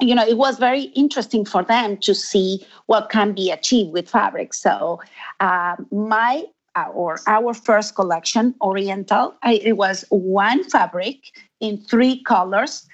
[0.00, 4.08] you know, it was very interesting for them to see what can be achieved with
[4.08, 4.54] fabric.
[4.54, 5.00] So
[5.40, 11.18] uh, my uh, or our first collection, Oriental, I, it was one fabric
[11.60, 12.88] in three colors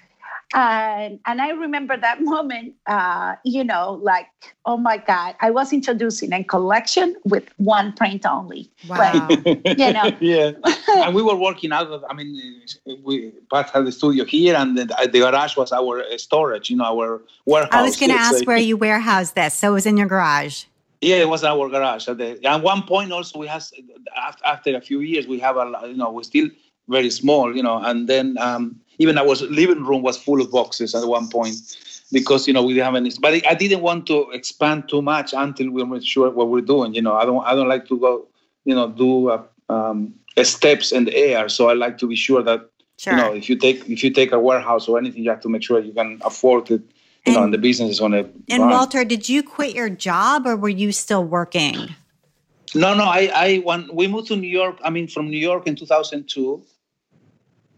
[0.54, 2.74] and and I remember that moment.
[2.87, 4.28] Uh, you know, like
[4.64, 8.70] oh my God, I was introducing a collection with one print only.
[8.88, 9.28] Wow.
[9.28, 10.11] But, you know.
[10.20, 10.52] yeah,
[10.88, 12.04] and we were working out of.
[12.08, 12.62] I mean,
[13.02, 16.70] we Pat had the studio here, and the, the garage was our storage.
[16.70, 17.72] You know, our warehouse.
[17.72, 19.54] I was going to ask where you warehouse this.
[19.54, 20.64] So it was in your garage.
[21.00, 22.08] Yeah, it was our garage.
[22.08, 23.62] At, the, at one point, also, we had
[24.44, 26.48] after a few years, we have a you know we're still
[26.88, 30.94] very small, you know, and then um, even our living room was full of boxes
[30.94, 31.56] at one point
[32.12, 33.11] because you know we didn't have any.
[33.20, 36.94] But I didn't want to expand too much until we were sure what we're doing.
[36.94, 38.26] You know, I don't I don't like to go,
[38.64, 41.48] you know, do uh, um, steps in the air.
[41.48, 43.12] So I like to be sure that sure.
[43.12, 45.48] you know if you take if you take a warehouse or anything, you have to
[45.48, 46.82] make sure you can afford it.
[47.26, 48.32] You and, know, and the business is on it.
[48.48, 48.70] And run.
[48.70, 51.94] Walter, did you quit your job or were you still working?
[52.74, 53.04] No, no.
[53.04, 54.78] I, I when we moved to New York.
[54.82, 56.62] I mean, from New York in 2002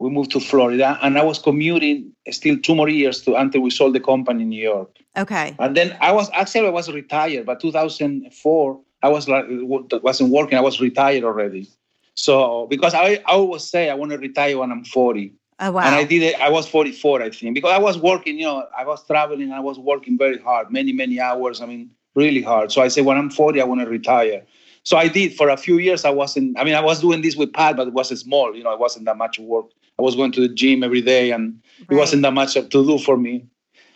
[0.00, 3.70] we moved to Florida, and I was commuting still two more years to until we
[3.70, 4.96] sold the company in New York.
[5.16, 5.54] Okay.
[5.58, 10.56] And then I was actually I was retired, but 2004 I was like wasn't working.
[10.56, 11.68] I was retired already.
[12.14, 15.34] So because I, I always say I want to retire when I'm 40.
[15.60, 15.82] Oh wow.
[15.82, 16.40] And I did it.
[16.40, 18.38] I was 44, I think, because I was working.
[18.38, 19.52] You know, I was traveling.
[19.52, 21.60] I was working very hard, many many hours.
[21.60, 22.72] I mean, really hard.
[22.72, 24.42] So I said, when I'm 40, I want to retire.
[24.82, 26.06] So I did for a few years.
[26.06, 26.58] I wasn't.
[26.58, 28.56] I mean, I was doing this with Pat, but it was small.
[28.56, 29.66] You know, it wasn't that much work.
[30.00, 31.90] I was going to the gym every day, and right.
[31.90, 33.44] it wasn't that much to do for me.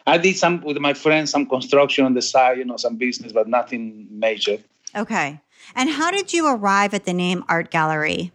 [0.06, 3.32] I did some with my friends, some construction on the side, you know, some business,
[3.32, 4.58] but nothing major.
[4.94, 5.40] Okay.
[5.74, 8.32] And how did you arrive at the name Art Gallery?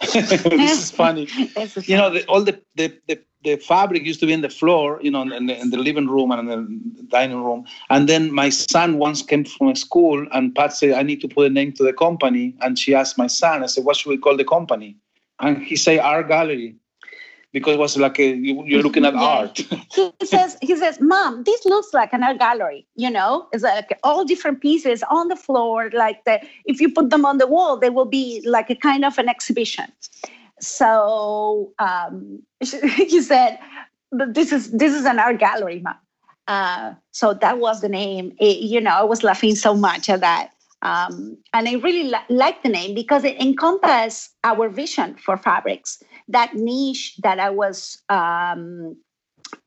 [0.12, 1.28] this is funny.
[1.84, 4.98] you know, the, all the, the, the, the, fabric used to be in the floor,
[5.00, 7.64] you know, in the, in the living room and in the dining room.
[7.88, 11.46] And then my son once came from school, and Pat said, I need to put
[11.46, 12.56] a name to the company.
[12.62, 14.96] And she asked my son, I said, what should we call the company?
[15.40, 16.76] And he say art gallery
[17.54, 19.20] because it was like a, you're looking at yeah.
[19.20, 19.58] art.
[20.18, 22.84] he says, he says, Mom, this looks like an art gallery.
[22.96, 25.88] You know, it's like all different pieces on the floor.
[25.92, 29.04] Like the, if you put them on the wall, they will be like a kind
[29.04, 29.86] of an exhibition.
[30.60, 33.58] So um, he said,
[34.10, 35.94] but this is this is an art gallery, Mom.
[36.46, 38.34] Uh, so that was the name.
[38.38, 40.50] It, you know, I was laughing so much at that.
[40.84, 46.02] Um, and I really li- like the name because it encompasses our vision for fabrics,
[46.28, 48.94] that niche that I was um,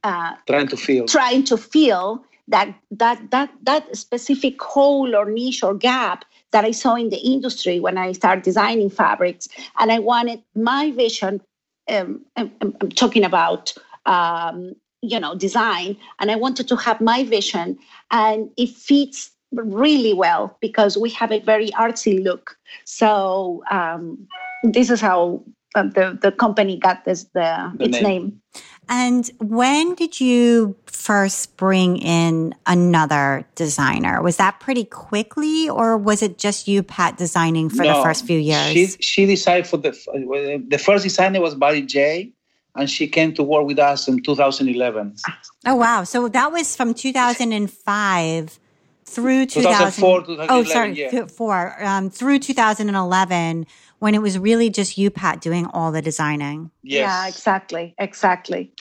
[0.04, 1.06] uh, trying to fill.
[1.08, 6.72] Trying to fill that that that that specific hole or niche or gap that I
[6.72, 9.48] saw in the industry when I started designing fabrics,
[9.80, 11.42] and I wanted my vision.
[11.90, 13.74] Um, I'm, I'm, talking about
[14.06, 17.80] um, you know design, and I wanted to have my vision,
[18.12, 22.58] and it fits really well because we have a very artsy look.
[22.86, 24.28] So um,
[24.64, 25.44] this is how
[25.76, 28.04] uh, the the company got this the, the its name.
[28.04, 28.42] name.
[28.90, 34.22] And when did you first bring in another designer?
[34.22, 38.26] Was that pretty quickly, or was it just you, Pat, designing for no, the first
[38.26, 38.72] few years?
[38.72, 39.92] She she decided for the
[40.68, 42.32] the first designer was Bari J,
[42.76, 45.16] and she came to work with us in 2011.
[45.66, 46.04] Oh wow!
[46.04, 48.60] So that was from 2005
[49.08, 51.26] through 2004, 2011, oh sorry yeah.
[51.28, 53.66] four um, through 2011
[54.00, 57.00] when it was really just you pat doing all the designing yes.
[57.00, 58.72] yeah exactly exactly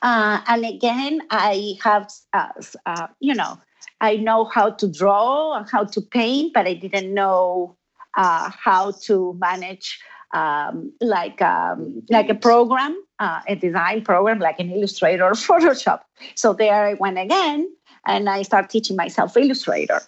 [0.00, 2.48] uh, and again i have uh,
[2.86, 3.58] uh, you know
[4.00, 7.76] i know how to draw and how to paint but i didn't know
[8.16, 10.00] uh, how to manage
[10.32, 16.00] um, like um, like a program uh, a design program like an illustrator or photoshop
[16.34, 17.68] so there i went again
[18.06, 20.00] and I started teaching myself Illustrator.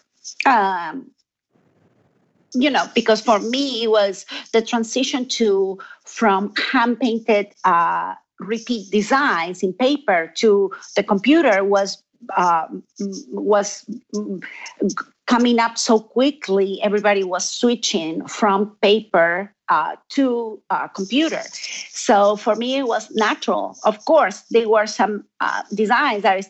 [0.44, 1.10] Um,
[2.54, 8.90] you know, because for me it was the transition to from hand painted uh, repeat
[8.90, 12.02] designs in paper to the computer was
[12.36, 12.66] uh,
[13.30, 13.84] was
[15.26, 16.80] coming up so quickly.
[16.82, 21.42] Everybody was switching from paper uh, to uh, computer.
[21.90, 23.76] So for me, it was natural.
[23.84, 26.48] Of course, there were some uh, designs that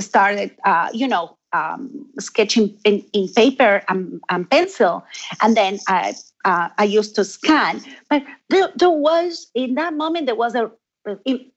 [0.00, 5.04] started, uh, you know, um, sketching in, in paper and, and, pencil,
[5.40, 7.82] and then I uh, I used to scan.
[8.10, 10.70] But there, there was in that moment there was a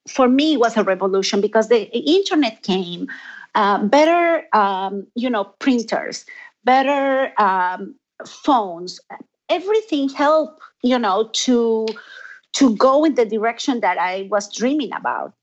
[0.07, 3.07] for me it was a revolution because the internet came,
[3.55, 6.25] uh, better um, you know printers,
[6.63, 8.99] better um, phones,
[9.49, 11.85] everything helped you know to
[12.53, 15.33] to go in the direction that I was dreaming about.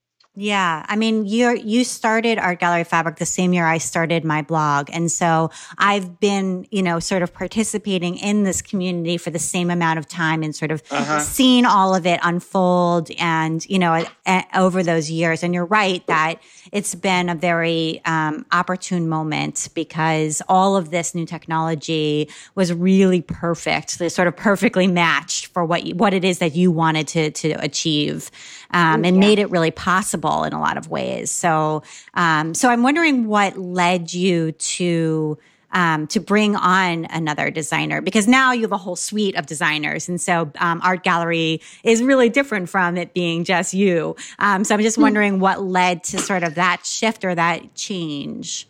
[0.41, 0.87] Yeah.
[0.89, 4.89] I mean, you you started Art Gallery Fabric the same year I started my blog.
[4.93, 9.69] And so I've been, you know, sort of participating in this community for the same
[9.69, 11.19] amount of time and sort of uh-huh.
[11.19, 15.43] seen all of it unfold and, you know, a, a, over those years.
[15.43, 16.37] And you're right that
[16.71, 23.23] it's been a very um, opportune moment because all of this new technology was really
[23.23, 23.99] perfect.
[23.99, 27.33] They sort of perfectly matched for what you, what it is that you wanted to
[27.33, 28.31] to achieve,
[28.71, 29.21] um, and yeah.
[29.21, 31.31] made it really possible in a lot of ways.
[31.31, 31.83] So,
[32.15, 35.39] um, so I'm wondering what led you to
[35.73, 40.09] um, to bring on another designer because now you have a whole suite of designers.
[40.09, 44.17] And so um, Art Gallery is really different from it being just you.
[44.39, 45.03] Um, so I'm just hmm.
[45.03, 48.69] wondering what led to sort of that shift or that change.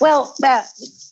[0.00, 0.62] Well, uh,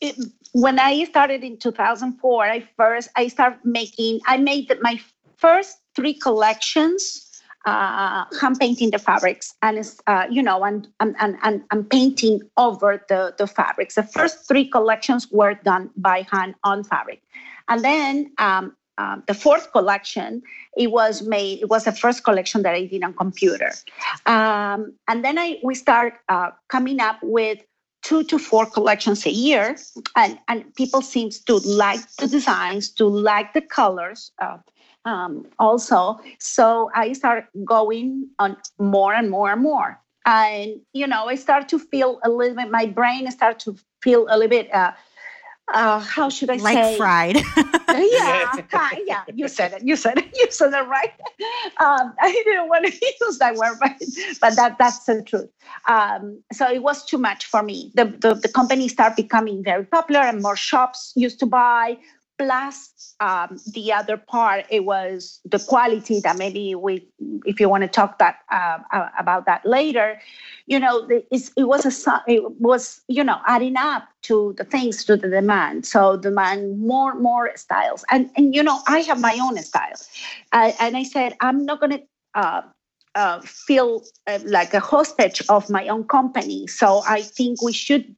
[0.00, 0.16] it,
[0.52, 4.98] when I started in 2004, I first, I started making, I made my
[5.36, 7.25] first three collections
[7.66, 13.04] uh, hand painting the fabrics and uh, you know and, and and and painting over
[13.08, 13.96] the the fabrics.
[13.96, 17.22] The first three collections were done by hand on fabric,
[17.68, 18.32] and then.
[18.38, 20.42] Um, um, the fourth collection,
[20.74, 21.60] it was made.
[21.60, 23.70] It was the first collection that I did on computer,
[24.24, 27.58] um, and then I we start uh, coming up with
[28.02, 29.76] two to four collections a year,
[30.16, 34.32] and and people seems to like the designs, to like the colors.
[34.38, 34.56] Uh,
[35.06, 36.18] um, also.
[36.38, 39.98] So I start going on more and more and more.
[40.26, 44.26] And, you know, I start to feel a little bit, my brain start to feel
[44.28, 44.92] a little bit, uh,
[45.72, 46.90] uh, how should I like say?
[46.90, 47.36] Like fried.
[47.88, 48.52] yeah,
[49.04, 49.82] yeah, you said it.
[49.84, 50.26] You said it.
[50.32, 51.12] You said it right.
[51.80, 53.92] Um, I didn't want to use that word, but,
[54.40, 55.50] but that that's the truth.
[55.88, 57.90] Um, so it was too much for me.
[57.94, 61.96] The, the, the company started becoming very popular and more shops used to buy
[62.38, 67.06] plus um, the other part it was the quality that maybe we
[67.44, 70.20] if you want to talk that uh, uh about that later
[70.66, 75.16] you know it was a it was you know adding up to the things to
[75.16, 75.86] the demand.
[75.86, 78.04] So demand more more styles.
[78.10, 79.98] And and you know i have my own style.
[80.52, 82.02] Uh, and i said i'm not going to
[82.34, 82.62] uh,
[83.14, 86.66] uh, feel uh, like a hostage of my own company.
[86.66, 88.14] So i think we should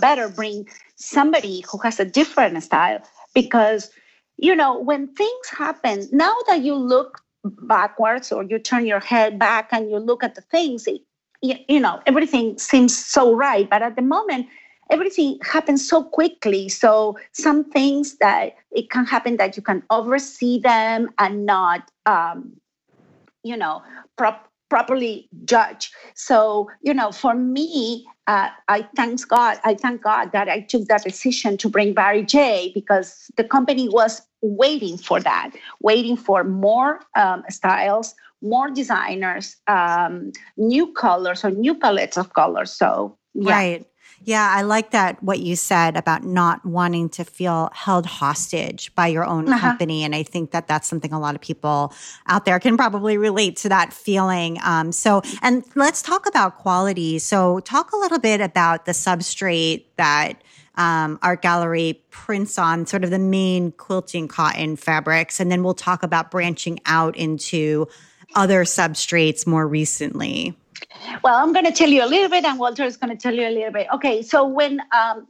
[0.00, 3.00] better bring somebody who has a different style
[3.34, 3.90] because
[4.36, 9.38] you know when things happen now that you look backwards or you turn your head
[9.38, 11.00] back and you look at the things it,
[11.42, 14.46] you, know everything seems so right but at the moment
[14.92, 16.68] everything happens so quickly.
[16.68, 22.52] So some things that it can happen that you can oversee them and not um,
[23.42, 23.82] you know
[24.16, 25.90] prop, properly judge.
[26.14, 29.58] So you know for me uh, I thank God.
[29.64, 33.88] I thank God that I took that decision to bring Bari J because the company
[33.88, 35.50] was waiting for that,
[35.80, 42.70] waiting for more um, styles, more designers, um, new colors or new palettes of colors.
[42.70, 43.54] So yeah.
[43.54, 43.86] right.
[44.24, 49.08] Yeah, I like that what you said about not wanting to feel held hostage by
[49.08, 49.60] your own uh-huh.
[49.60, 50.04] company.
[50.04, 51.92] And I think that that's something a lot of people
[52.26, 54.58] out there can probably relate to that feeling.
[54.62, 57.18] Um, so, and let's talk about quality.
[57.18, 60.42] So, talk a little bit about the substrate that
[60.76, 65.40] um, art gallery prints on sort of the main quilting cotton fabrics.
[65.40, 67.88] And then we'll talk about branching out into
[68.34, 70.56] other substrates more recently.
[71.22, 73.34] Well, I'm going to tell you a little bit, and Walter is going to tell
[73.34, 73.86] you a little bit.
[73.94, 75.26] Okay, so when um,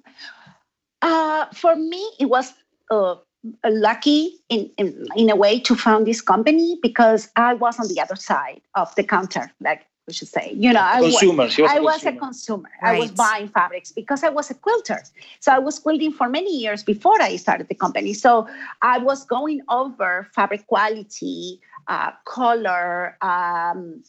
[1.02, 2.52] uh, for me, it was
[2.90, 3.16] uh,
[3.64, 8.00] lucky in, in in a way to found this company because I was on the
[8.00, 10.52] other side of the counter, like we should say.
[10.56, 11.44] You know, I consumer.
[11.44, 12.70] was, I was a consumer.
[12.82, 12.96] Right.
[12.96, 15.02] I was buying fabrics because I was a quilter.
[15.40, 18.12] So I was quilting for many years before I started the company.
[18.14, 18.48] So
[18.82, 24.02] I was going over fabric quality, uh, color, um,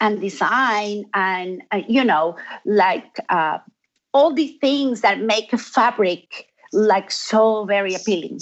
[0.00, 3.58] and design and uh, you know like uh,
[4.14, 8.40] all the things that make a fabric like so very appealing.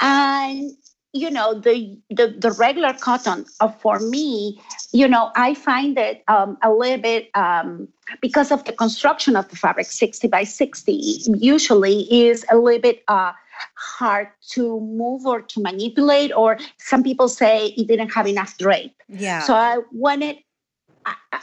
[0.00, 0.72] And
[1.12, 4.60] you know the the, the regular cotton uh, for me
[4.92, 7.88] you know i find it um, a little bit um,
[8.20, 10.92] because of the construction of the fabric 60 by 60
[11.38, 13.32] usually is a little bit uh,
[13.74, 18.94] hard to move or to manipulate or some people say it didn't have enough drape.
[19.08, 19.40] Yeah.
[19.42, 20.36] So i wanted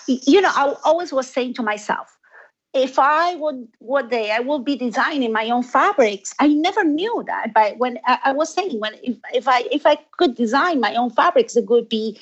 [0.07, 2.17] you know, I always was saying to myself,
[2.73, 6.33] if I would one day I will be designing my own fabrics.
[6.39, 9.85] I never knew that, but when I, I was saying when if, if I if
[9.85, 12.19] I could design my own fabrics, it would be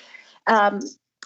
[0.47, 0.79] um,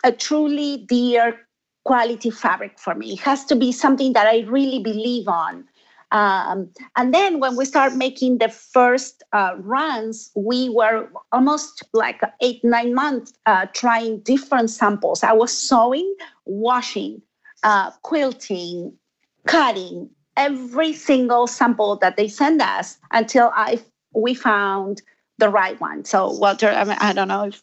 [0.03, 1.37] a truly dear
[1.83, 3.13] quality fabric for me.
[3.13, 5.65] It has to be something that I really believe on.
[6.11, 12.21] Um, and then when we start making the first uh, runs, we were almost like
[12.41, 15.23] eight, nine months uh, trying different samples.
[15.23, 17.21] I was sewing, washing,
[17.63, 18.93] uh, quilting,
[19.45, 23.79] cutting, every single sample that they send us until I
[24.13, 25.01] we found
[25.39, 26.05] the right one.
[26.05, 27.61] So Walter, I, mean, I don't know if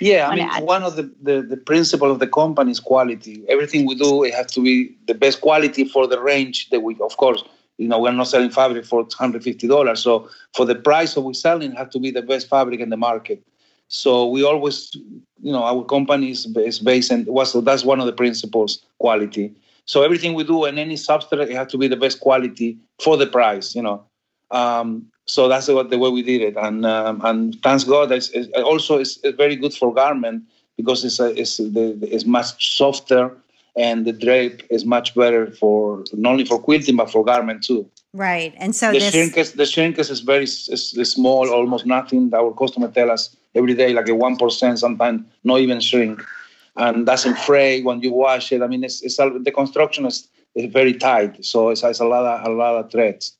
[0.00, 3.44] yeah, I mean one of the, the the principle of the company is quality.
[3.48, 6.96] Everything we do it has to be the best quality for the range that we
[7.00, 7.42] of course
[7.80, 10.02] you know we're not selling fabric for 150 dollars.
[10.02, 12.90] So for the price that we're selling it has to be the best fabric in
[12.90, 13.42] the market.
[13.88, 18.06] So we always you know our company is, is based and was that's one of
[18.06, 19.54] the principles quality.
[19.86, 23.16] So everything we do and any substrate it has to be the best quality for
[23.16, 24.04] the price you know.
[24.50, 26.56] Um, so that's the, the, way we did it.
[26.56, 30.42] And um, and thanks god it's, it's also it's, it's, very good for garment
[30.76, 33.36] because it's, a, it's, the, it's much softer
[33.76, 37.88] and the drape is much better for not only for quilting but for garment too.
[38.12, 39.12] Right, and so the this...
[39.12, 42.32] shrinkage the shrinkage is very is, is small, almost nothing.
[42.34, 46.20] Our customer tell us every day like a one percent, sometimes not even shrink,
[46.76, 48.62] and doesn't fray when you wash it.
[48.62, 52.24] I mean, it's, it's the construction is, is very tight, so it's, it's a lot
[52.24, 53.36] of a lot of threads.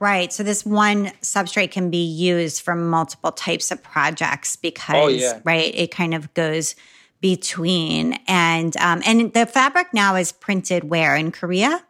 [0.00, 0.32] Right.
[0.32, 5.08] So this one substrate can be used for multiple types of projects oh, because oh,
[5.08, 5.40] yeah.
[5.44, 6.74] right, it kind of goes
[7.24, 11.82] between and um, and the fabric now is printed where in Korea.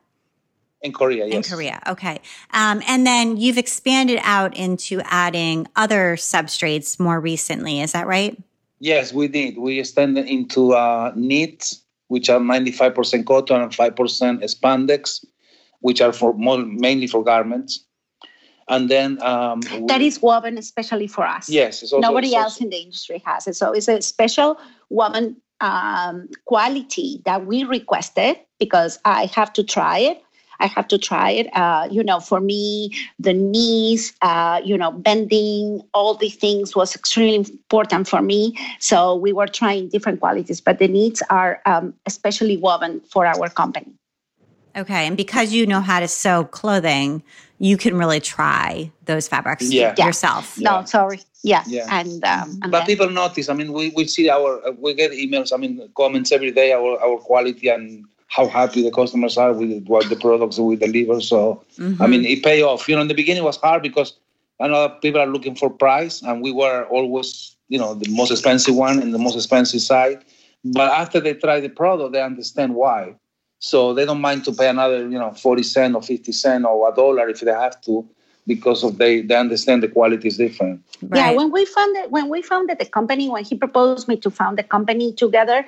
[0.80, 1.34] In Korea, yes.
[1.34, 2.20] In Korea, okay.
[2.52, 7.80] Um, and then you've expanded out into adding other substrates more recently.
[7.80, 8.40] Is that right?
[8.78, 9.58] Yes, we did.
[9.58, 13.96] We extended into uh, knits, which are 95% cotton and 5%
[14.44, 15.24] spandex,
[15.80, 17.84] which are for more, mainly for garments
[18.68, 21.48] and then um, that is woven especially for us.
[21.48, 23.56] Yes, also, nobody else in the industry has it.
[23.56, 24.58] So it's a special
[24.90, 30.22] woven um, quality that we requested because I have to try it.
[30.60, 31.48] I have to try it.
[31.54, 36.94] Uh, you know, for me, the knees, uh, you know, bending, all these things was
[36.94, 38.56] extremely important for me.
[38.78, 43.48] So we were trying different qualities, but the needs are um, especially woven for our
[43.48, 43.92] company.
[44.76, 45.06] Okay.
[45.06, 47.22] And because you know how to sew clothing,
[47.58, 49.94] you can really try those fabrics yeah.
[49.96, 50.56] yourself.
[50.58, 50.70] Yeah.
[50.70, 51.20] No, sorry.
[51.42, 51.62] Yeah.
[51.66, 51.86] yeah.
[51.90, 53.48] And, um, and but then, people notice.
[53.48, 57.00] I mean, we, we see our, we get emails, I mean, comments every day, our,
[57.00, 61.20] our quality and how happy the customers are with what the products we deliver.
[61.20, 62.02] So, mm-hmm.
[62.02, 62.88] I mean, it pay off.
[62.88, 64.14] You know, in the beginning it was hard because
[64.60, 68.30] I know people are looking for price and we were always, you know, the most
[68.30, 70.24] expensive one and the most expensive side.
[70.64, 73.14] But after they try the product, they understand why.
[73.58, 76.90] So they don't mind to pay another, you know, 40 cent or 50 cent or
[76.90, 78.06] a dollar if they have to
[78.46, 80.82] because of they they understand the quality is different.
[81.02, 81.18] Right.
[81.18, 84.58] Yeah, when we founded when we founded the company, when he proposed me to found
[84.58, 85.64] the company together,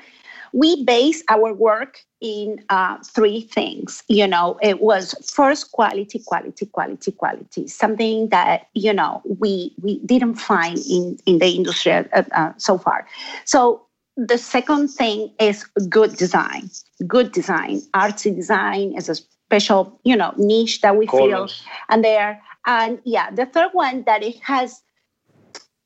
[0.52, 4.02] we base our work in uh, three things.
[4.08, 7.68] You know, it was first quality, quality, quality, quality.
[7.68, 12.78] Something that you know we we didn't find in in the industry uh, uh, so
[12.78, 13.06] far.
[13.44, 13.85] So
[14.16, 16.70] the second thing is good design.
[17.06, 21.60] Good design, artsy design is a special, you know, niche that we Colors.
[21.60, 21.70] feel.
[21.90, 24.82] And there, and yeah, the third one that it has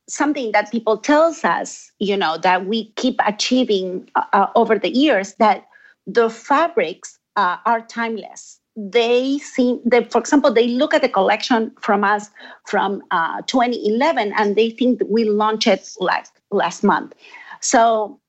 [0.08, 4.90] something that people tells us, you know, that we keep achieving uh, uh over the
[4.90, 5.66] years that
[6.06, 8.58] the fabrics uh, are timeless.
[8.76, 12.30] They seem, they, for example, they look at the collection from us
[12.66, 17.14] from uh, 2011 and they think that we launched it like last month.
[17.60, 18.19] So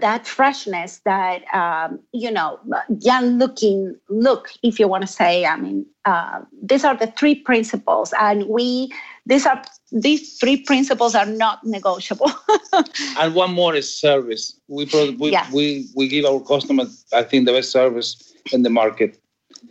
[0.00, 2.58] that freshness, that um, you know,
[3.00, 5.44] young looking look, if you want to say.
[5.44, 8.92] I mean, uh, these are the three principles, and we
[9.26, 12.30] these are these three principles are not negotiable.
[13.18, 14.58] and one more is service.
[14.68, 14.88] We
[15.18, 15.46] we, yeah.
[15.52, 19.18] we we give our customers, I think, the best service in the market.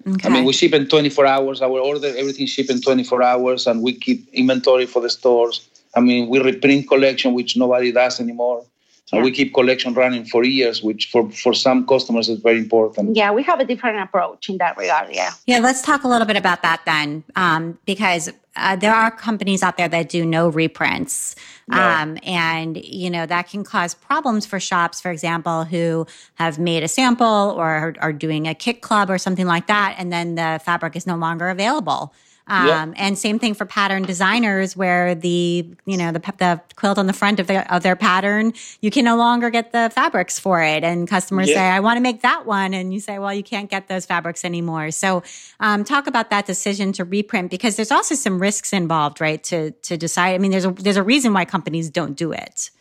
[0.07, 0.28] Okay.
[0.28, 1.61] I mean, we ship in 24 hours.
[1.61, 5.69] Our order, everything ship in 24 hours, and we keep inventory for the stores.
[5.95, 8.65] I mean, we reprint collection, which nobody does anymore.
[9.11, 9.21] Yeah.
[9.21, 13.15] we keep collection running for years, which for, for some customers is very important.
[13.15, 15.13] Yeah, we have a different approach in that regard.
[15.13, 15.31] Yeah.
[15.45, 19.61] Yeah, let's talk a little bit about that then, um, because uh, there are companies
[19.61, 21.35] out there that do no reprints.
[21.71, 26.83] Um, and, you know, that can cause problems for shops, for example, who have made
[26.83, 27.27] a sample
[27.57, 29.95] or are doing a kit club or something like that.
[29.97, 32.13] And then the fabric is no longer available.
[32.47, 32.93] Um.
[32.97, 37.13] And same thing for pattern designers, where the you know the the quilt on the
[37.13, 40.83] front of their of their pattern, you can no longer get the fabrics for it,
[40.83, 43.69] and customers say, "I want to make that one," and you say, "Well, you can't
[43.69, 45.23] get those fabrics anymore." So,
[45.61, 49.41] um, talk about that decision to reprint because there's also some risks involved, right?
[49.45, 50.35] To to decide.
[50.35, 52.71] I mean, there's a there's a reason why companies don't do it.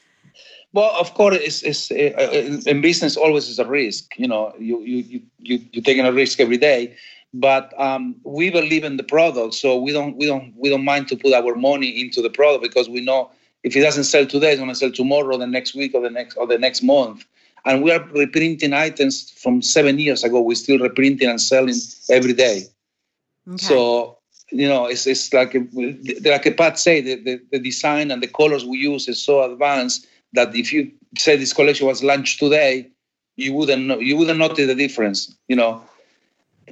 [0.74, 4.18] Well, of course, it's, it's, uh, in business always is a risk.
[4.18, 6.96] You know, you you you you you're taking a risk every day
[7.34, 11.08] but um, we believe in the product, so we don't we don't we don't mind
[11.08, 13.30] to put our money into the product because we know
[13.62, 16.10] if it doesn't sell today, it's going to sell tomorrow, the next week, or the
[16.10, 17.24] next or the next month.
[17.64, 20.40] And we are reprinting items from seven years ago.
[20.40, 21.76] We're still reprinting and selling
[22.10, 22.64] every day.
[23.48, 23.64] Okay.
[23.64, 24.18] So
[24.50, 25.66] you know, it's it's like a,
[26.24, 30.06] like Pat say, the, the, the design and the colors we use is so advanced
[30.34, 32.90] that if you say this collection was launched today,
[33.36, 35.34] you wouldn't know, you wouldn't notice the difference.
[35.48, 35.82] You know.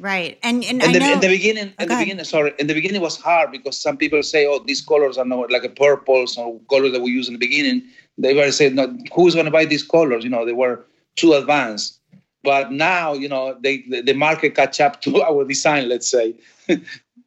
[0.00, 2.06] Right, and and in, the, know, in the beginning, oh, in the ahead.
[2.06, 5.26] beginning, sorry, in the beginning was hard because some people say, "Oh, these colors are
[5.26, 7.82] not like a purples or colors that we use in the beginning."
[8.16, 10.86] They were saying, "No, who's going to buy these colors?" You know, they were
[11.16, 12.00] too advanced.
[12.42, 15.90] But now, you know, they the, the market catch up to our design.
[15.90, 16.34] Let's say.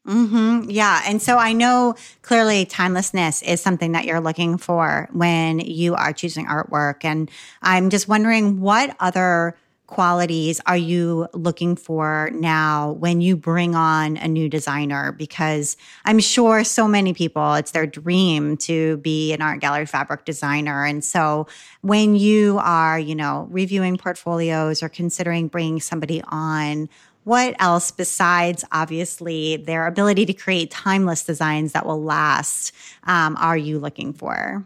[0.07, 0.69] Mm-hmm.
[0.69, 1.01] Yeah.
[1.05, 6.11] And so I know clearly timelessness is something that you're looking for when you are
[6.11, 7.05] choosing artwork.
[7.05, 9.55] And I'm just wondering what other
[9.93, 15.11] qualities are you looking for now when you bring on a new designer?
[15.11, 20.25] Because I'm sure so many people, it's their dream to be an art gallery fabric
[20.25, 20.83] designer.
[20.83, 21.45] And so
[21.81, 26.89] when you are, you know, reviewing portfolios or considering bringing somebody on,
[27.23, 32.73] what else besides obviously their ability to create timeless designs that will last
[33.03, 34.65] um, are you looking for?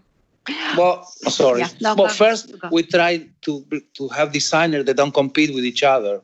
[0.78, 1.62] Well, sorry.
[1.62, 5.84] Yeah, no, well, first we try to to have designers that don't compete with each
[5.84, 6.22] other,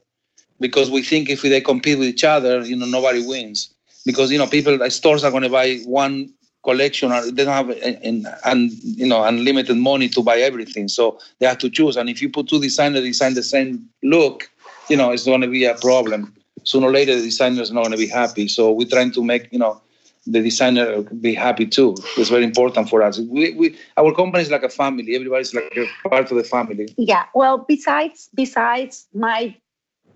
[0.59, 3.73] because we think if they compete with each other, you know, nobody wins.
[4.05, 7.69] Because you know, people stores are going to buy one collection, or they don't have
[7.69, 11.69] eh, eh, and and you know unlimited money to buy everything, so they have to
[11.69, 11.97] choose.
[11.97, 14.49] And if you put two designers design the same look,
[14.89, 16.33] you know, it's going to be a problem.
[16.63, 18.47] Sooner or later, the designer is not going to be happy.
[18.47, 19.81] So we're trying to make you know
[20.25, 21.95] the designer be happy too.
[22.17, 23.19] It's very important for us.
[23.19, 25.15] We, we our company is like a family.
[25.15, 26.87] Everybody's like a part of the family.
[26.97, 27.25] Yeah.
[27.33, 29.55] Well, besides besides my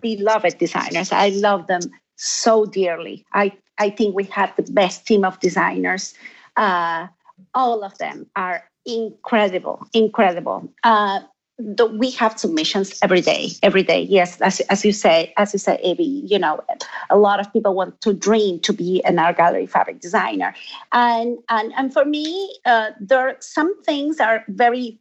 [0.02, 1.82] beloved designers, I love them
[2.16, 3.26] so dearly.
[3.34, 6.14] I I think we have the best team of designers.
[6.56, 7.08] Uh,
[7.54, 10.72] all of them are incredible, incredible.
[10.84, 11.20] Uh,
[11.60, 14.02] the, we have submissions every day every day.
[14.02, 16.64] Yes as, as you say as you say Abby, you know
[17.10, 20.54] a lot of people want to dream to be an art gallery fabric designer.
[20.92, 25.00] And and, and for me uh, there are some things are very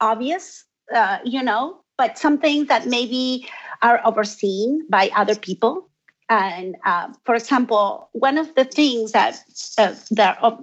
[0.00, 3.46] obvious uh, you know but some things that maybe
[3.82, 5.87] are overseen by other people
[6.28, 9.42] and uh, for example, one of the things that
[9.78, 10.56] uh, that uh,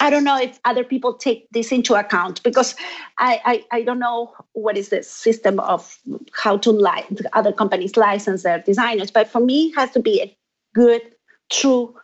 [0.00, 2.74] I don't know if other people take this into account because
[3.18, 5.98] I, I, I don't know what is the system of
[6.32, 10.20] how to li- other companies license their designers, but for me, it has to be
[10.20, 10.36] a
[10.74, 11.02] good,
[11.50, 11.94] true,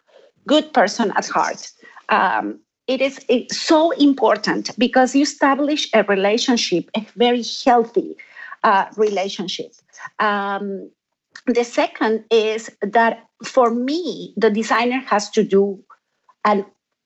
[0.47, 1.71] good person at heart.
[2.09, 8.17] Um, it is so important because you establish a relationship, a very healthy
[8.65, 9.73] uh, relationship.
[10.19, 10.91] Um,
[11.47, 15.83] the second is that for me, the designer has to do
[16.45, 16.65] and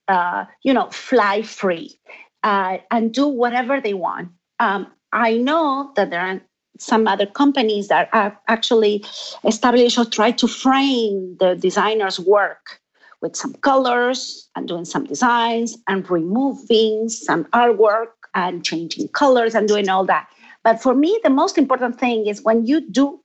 [0.08, 1.98] uh, you know fly free
[2.42, 4.28] uh, and do whatever they want.
[4.60, 6.40] Um, I know that there are
[6.78, 9.04] some other companies that are actually
[9.44, 12.80] established or try to frame the designer's work
[13.22, 19.68] with some colors and doing some designs and removing some artwork and changing colors and
[19.68, 20.28] doing all that.
[20.62, 23.20] But for me, the most important thing is when you do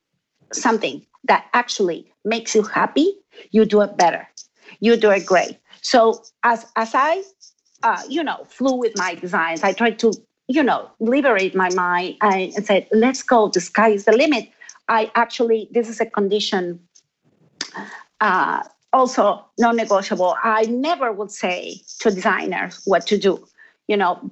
[0.52, 3.14] something that actually makes you happy,
[3.50, 4.28] you do it better.
[4.80, 5.58] You do it great.
[5.82, 7.22] So as as I,
[7.82, 10.12] uh, you know, flew with my designs, I tried to,
[10.48, 13.48] you know, liberate my mind and, said, "Let's go.
[13.48, 14.48] The sky is the limit."
[14.88, 16.80] I actually, this is a condition.
[18.20, 20.36] Uh, also non-negotiable.
[20.42, 23.44] I never would say to designers what to do.
[23.88, 24.30] You know,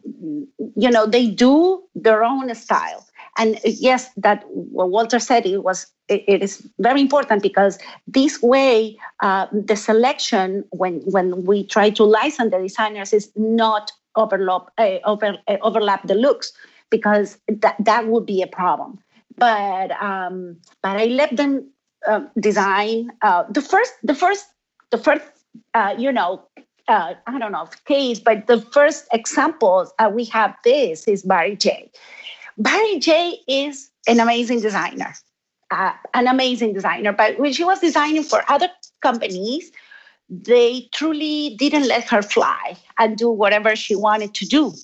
[0.76, 3.06] you know, they do their own style
[3.38, 8.98] and yes, that what Walter said it was it, is very important because this way
[9.20, 14.98] uh, the selection when when we try to license the designers is not overlap uh,
[15.04, 16.52] over, uh, overlap the looks
[16.90, 18.98] because that that would be a problem.
[19.36, 21.70] But um, but I let them
[22.06, 24.46] uh, design uh, the first the first
[24.90, 25.24] the first
[25.74, 26.42] uh, you know
[26.88, 31.56] uh, I don't know case, but the first examples uh, we have this is Bari
[31.56, 31.90] J.
[32.60, 35.14] Bari J is an amazing designer,
[35.70, 37.10] uh, an amazing designer.
[37.10, 38.68] But when she was designing for other
[39.00, 39.72] companies,
[40.28, 44.74] they truly didn't let her fly and do whatever she wanted to do.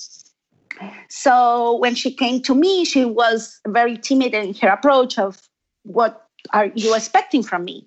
[1.11, 5.47] So when she came to me, she was very timid in her approach of
[5.83, 7.87] what are you expecting from me?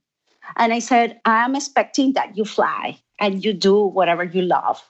[0.55, 4.83] And I said, I'm expecting that you fly and you do whatever you love.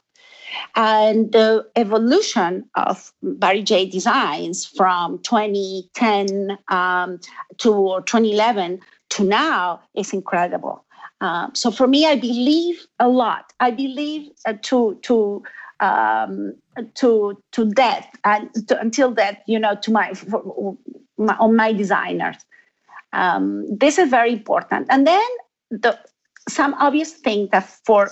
[0.76, 7.20] And the evolution of Bari J designs from 2010 um,
[7.58, 8.80] to 2011
[9.10, 10.84] to now is incredible.
[11.22, 13.52] Um, so for me, I believe a lot.
[13.60, 15.44] I believe uh, to to
[15.80, 16.56] um,
[16.96, 20.14] to to death and to, until death, you know, to my,
[21.18, 22.38] my on my designers.
[23.12, 24.88] Um, this is very important.
[24.90, 25.28] And then
[25.72, 26.00] the
[26.48, 28.12] some obvious thing that for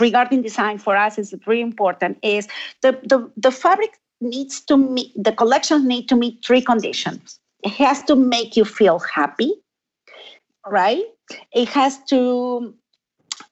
[0.00, 2.48] regarding design for us is very important is
[2.82, 7.38] the the, the fabric needs to meet the collections need to meet three conditions.
[7.62, 9.52] It has to make you feel happy,
[10.66, 11.04] right?
[11.52, 12.74] It has to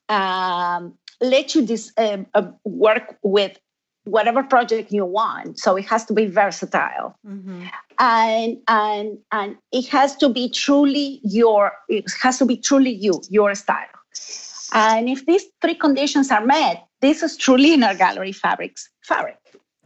[0.08, 3.58] um, let you dis, uh, uh, work with
[4.04, 5.58] whatever project you want.
[5.58, 7.64] So it has to be versatile, mm-hmm.
[7.98, 11.72] and and and it has to be truly your.
[11.88, 13.86] It has to be truly you, your style.
[14.72, 19.38] And if these three conditions are met, this is truly in our gallery fabrics fabric.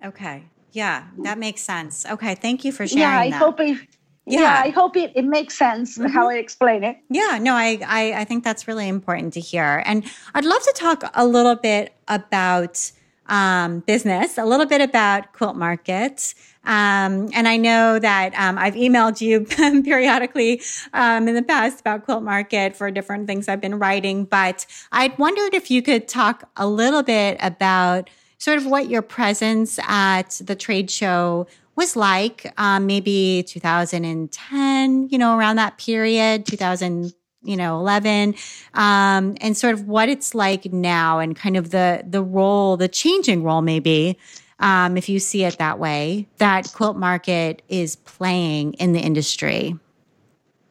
[0.04, 0.44] Okay.
[0.72, 2.04] Yeah, that makes sense.
[2.04, 3.00] Okay, thank you for sharing.
[3.00, 3.38] Yeah, I that.
[3.38, 3.78] hope it.
[4.26, 4.40] Yeah.
[4.40, 4.62] yeah.
[4.64, 6.10] I hope it, it makes sense mm-hmm.
[6.10, 6.98] how I explain it.
[7.08, 10.74] Yeah, no, I, I I think that's really important to hear, and I'd love to
[10.76, 12.92] talk a little bit about
[13.28, 16.34] um, business, a little bit about Quilt Market.
[16.66, 19.44] Um, and I know that um, I've emailed you
[19.82, 20.60] periodically
[20.92, 25.14] um, in the past about Quilt Market for different things I've been writing, but I
[25.16, 30.40] wondered if you could talk a little bit about sort of what your presence at
[30.44, 31.46] the trade show
[31.76, 37.12] was like, um, maybe 2010, you know, around that period, 2000
[37.42, 38.34] you know 11
[38.74, 42.88] um, and sort of what it's like now and kind of the the role the
[42.88, 44.18] changing role maybe
[44.58, 49.76] um, if you see it that way that quilt market is playing in the industry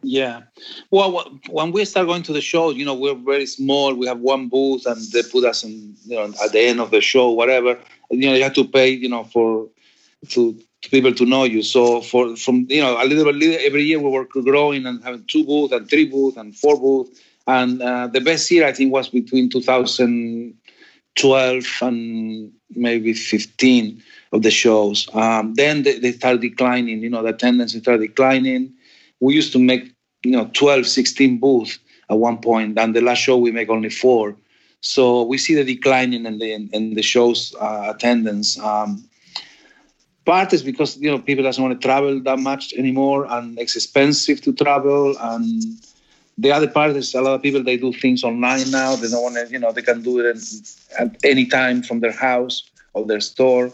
[0.01, 0.41] yeah
[0.91, 4.19] well when we start going to the show you know we're very small we have
[4.19, 7.31] one booth and they put us in you know at the end of the show
[7.31, 7.77] whatever
[8.11, 9.67] you know you have to pay you know for
[10.29, 10.57] to
[10.89, 11.61] people to know you.
[11.63, 15.23] So for from you know a little bit every year we were growing and having
[15.27, 17.19] two booths and three booths and four booths.
[17.47, 24.01] And uh, the best year I think was between 2012 and maybe 15
[24.31, 25.07] of the shows.
[25.13, 27.01] Um, then they, they declining.
[27.01, 28.73] You know the attendance started declining.
[29.19, 29.91] We used to make
[30.23, 33.89] you know 12, 16 booths at one point, and the last show we make only
[33.89, 34.35] four.
[34.81, 38.59] So we see the declining in the in the show's uh, attendance.
[38.59, 39.07] Um,
[40.25, 43.75] part is because you know people doesn't want to travel that much anymore and it's
[43.75, 45.61] expensive to travel and
[46.37, 49.23] the other part is a lot of people they do things online now they don't
[49.23, 50.37] want to you know they can do it
[50.99, 53.71] at any time from their house or their store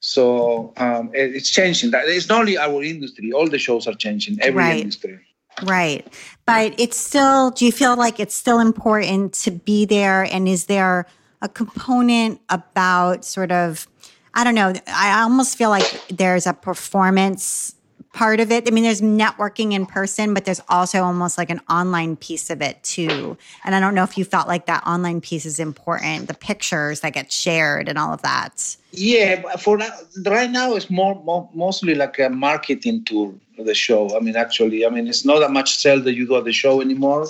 [0.00, 4.38] so um, it's changing that it's not only our industry all the shows are changing
[4.40, 4.80] every right.
[4.80, 5.18] industry
[5.64, 6.12] right
[6.46, 10.66] but it's still do you feel like it's still important to be there and is
[10.66, 11.06] there
[11.40, 13.86] a component about sort of
[14.34, 14.72] I don't know.
[14.86, 17.74] I almost feel like there's a performance
[18.12, 18.68] part of it.
[18.68, 22.60] I mean, there's networking in person, but there's also almost like an online piece of
[22.60, 23.36] it too.
[23.64, 27.00] And I don't know if you felt like that online piece is important, the pictures
[27.00, 28.76] that get shared and all of that.
[28.92, 29.90] Yeah, for now,
[30.26, 34.16] right now it's more, more mostly like a marketing tool the show.
[34.16, 36.52] I mean, actually, I mean, it's not that much sell that you do at the
[36.52, 37.28] show anymore.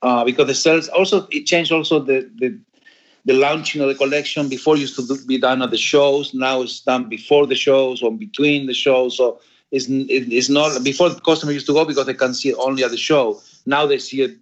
[0.00, 2.56] Uh, because the sales also it changed also the, the
[3.24, 6.32] the launching of the collection before used to be done at the shows.
[6.32, 9.16] Now it's done before the shows or between the shows.
[9.16, 9.40] So
[9.70, 12.84] it's, it's not before the customer used to go because they can see it only
[12.84, 13.40] at the show.
[13.66, 14.36] Now they see it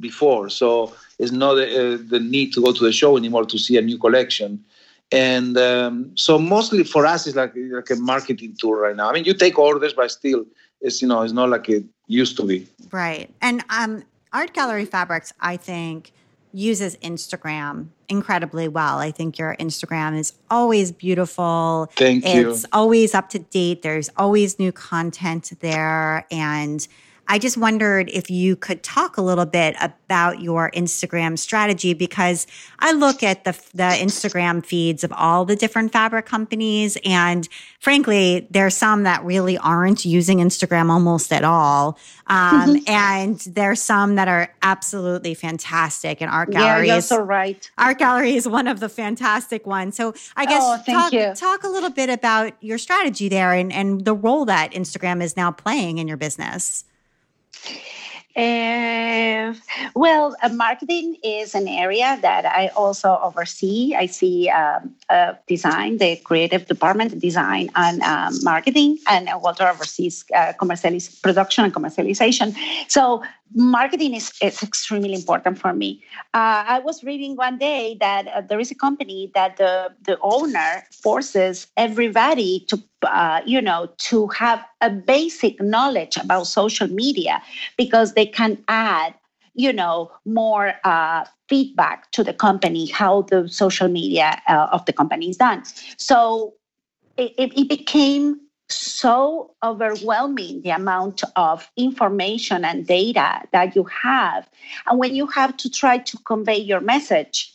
[0.00, 0.48] before.
[0.48, 3.82] So it's not uh, the need to go to the show anymore to see a
[3.82, 4.64] new collection.
[5.12, 9.10] And um, so mostly for us, it's like, like a marketing tool right now.
[9.10, 10.44] I mean, you take orders, but still,
[10.80, 12.66] it's you know, it's not like it used to be.
[12.90, 13.30] Right.
[13.40, 16.12] And um, art gallery fabrics, I think
[16.52, 18.98] uses Instagram incredibly well.
[18.98, 21.90] I think your Instagram is always beautiful.
[21.96, 22.50] Thank it's you.
[22.50, 23.82] It's always up to date.
[23.82, 26.26] There's always new content there.
[26.30, 26.86] And
[27.32, 32.46] I just wondered if you could talk a little bit about your Instagram strategy because
[32.78, 36.98] I look at the, the Instagram feeds of all the different fabric companies.
[37.06, 37.48] And
[37.80, 41.98] frankly, there's some that really aren't using Instagram almost at all.
[42.26, 46.20] Um, and there's some that are absolutely fantastic.
[46.20, 47.70] And Art Gallery yeah, you're so right.
[47.78, 49.96] Art Gallery is one of the fantastic ones.
[49.96, 54.04] So I guess oh, talk, talk a little bit about your strategy there and, and
[54.04, 56.84] the role that Instagram is now playing in your business.
[58.34, 59.52] Uh,
[59.94, 63.94] well, uh, marketing is an area that I also oversee.
[63.94, 64.80] I see uh,
[65.46, 71.74] design, the creative department, design and um, marketing, and Walter oversees uh, commercialis- production and
[71.74, 72.56] commercialization.
[72.88, 73.22] So
[73.54, 76.02] marketing is, is extremely important for me.
[76.34, 80.18] Uh, I was reading one day that uh, there is a company that the, the
[80.20, 87.42] owner forces everybody to, uh, you know, to have a basic knowledge about social media
[87.76, 89.14] because they can add
[89.54, 94.92] you know, more uh, feedback to the company how the social media uh, of the
[94.94, 95.62] company is done.
[95.98, 96.54] So
[97.16, 98.40] it, it became
[98.74, 104.48] so overwhelming the amount of information and data that you have.
[104.86, 107.54] And when you have to try to convey your message,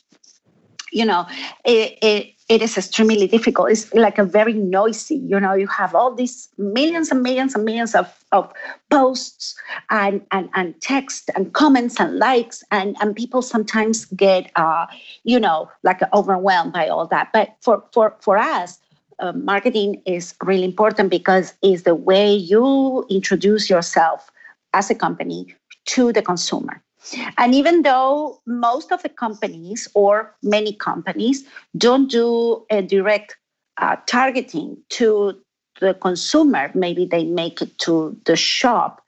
[0.92, 1.26] you know,
[1.66, 3.72] it, it, it is extremely difficult.
[3.72, 7.66] It's like a very noisy, you know, you have all these millions and millions and
[7.66, 8.52] millions of, of
[8.90, 9.56] posts
[9.90, 12.64] and, and, and text and comments and likes.
[12.72, 14.86] And, and people sometimes get, uh,
[15.24, 17.32] you know, like overwhelmed by all that.
[17.34, 18.80] But for, for, for us,
[19.20, 24.30] uh, marketing is really important because it's the way you introduce yourself
[24.74, 25.56] as a company
[25.86, 26.82] to the consumer.
[27.38, 31.46] And even though most of the companies or many companies
[31.78, 33.38] don't do a direct
[33.78, 35.40] uh, targeting to
[35.80, 39.02] the consumer, maybe they make it to the shop.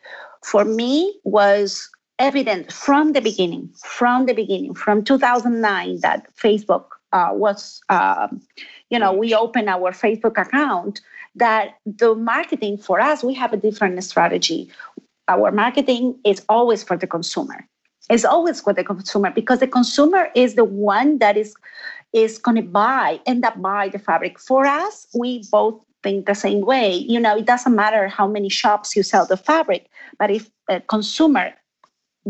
[0.43, 1.89] For me, was
[2.19, 8.41] evident from the beginning, from the beginning, from 2009, that Facebook uh, was, um,
[8.89, 11.01] you know, we opened our Facebook account.
[11.35, 14.69] That the marketing for us, we have a different strategy.
[15.27, 17.67] Our marketing is always for the consumer
[18.09, 21.55] It's always for the consumer because the consumer is the one that is
[22.13, 26.33] is going to buy end up buy the fabric for us we both think the
[26.33, 29.87] same way you know it doesn't matter how many shops you sell the fabric
[30.17, 31.53] but if a consumer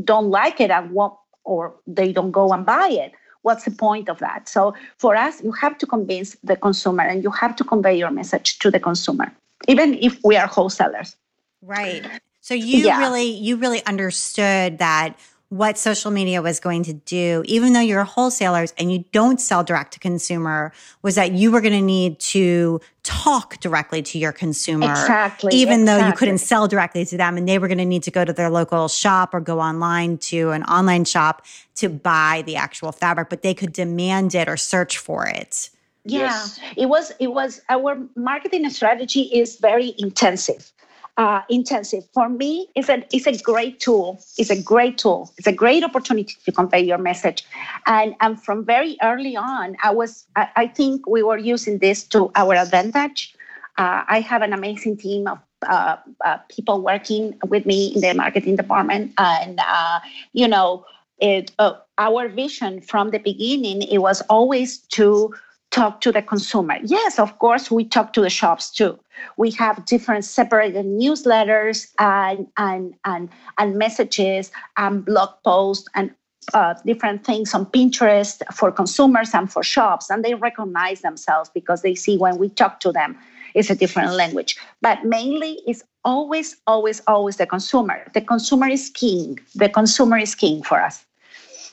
[0.04, 1.14] don't like it and want
[1.46, 4.48] or they don't go and buy it what's the point of that?
[4.50, 8.12] So for us you have to convince the consumer and you have to convey your
[8.12, 9.32] message to the consumer
[9.68, 11.16] even if we are wholesalers.
[11.62, 12.06] Right.
[12.42, 13.00] So you yeah.
[13.00, 15.18] really you really understood that
[15.50, 19.64] what social media was going to do, even though you're wholesalers and you don't sell
[19.64, 20.72] direct to consumer,
[21.02, 24.92] was that you were going to need to talk directly to your consumer.
[24.92, 25.56] Exactly.
[25.56, 26.02] Even exactly.
[26.02, 28.24] though you couldn't sell directly to them and they were going to need to go
[28.24, 31.44] to their local shop or go online to an online shop
[31.76, 35.72] to buy the actual fabric, but they could demand it or search for it.
[36.06, 36.60] Yeah, yes.
[36.78, 40.72] it was it was our marketing strategy is very intensive
[41.20, 42.06] uh, intensive.
[42.14, 44.24] For me, it's a, it's a great tool.
[44.38, 45.32] It's a great tool.
[45.38, 47.44] It's a great opportunity to convey your message.
[47.86, 52.06] And, and from very early on, I was, I, I think we were using this
[52.06, 53.36] to our advantage.
[53.78, 58.14] Uh, I have an amazing team of uh, uh people working with me in the
[58.14, 59.12] marketing department.
[59.18, 60.00] And, uh,
[60.32, 60.86] you know,
[61.20, 65.34] it, uh, our vision from the beginning, it was always to
[65.72, 66.78] talk to the consumer.
[66.84, 69.00] Yes, of course, we talk to the shops too.
[69.38, 76.12] We have different separated newsletters and and and, and messages and blog posts and
[76.54, 81.82] uh, different things on Pinterest for consumers and for shops, and they recognize themselves because
[81.82, 83.18] they see when we talk to them,
[83.54, 84.58] it's a different language.
[84.82, 88.06] But mainly, it's always, always, always the consumer.
[88.14, 89.40] The consumer is king.
[89.56, 91.06] The consumer is king for us.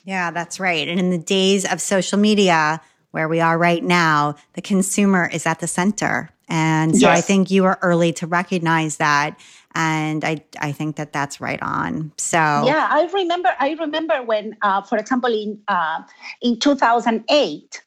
[0.04, 0.86] Yeah, that's right.
[0.86, 2.80] And in the days of social media,
[3.16, 6.28] where we are right now, the consumer is at the center.
[6.50, 7.18] And so yes.
[7.18, 9.40] I think you were early to recognize that.
[9.74, 12.12] And I, I think that that's right on.
[12.18, 13.48] So yeah, I remember.
[13.58, 16.02] I remember when, uh, for example, in uh,
[16.42, 17.82] in 2008,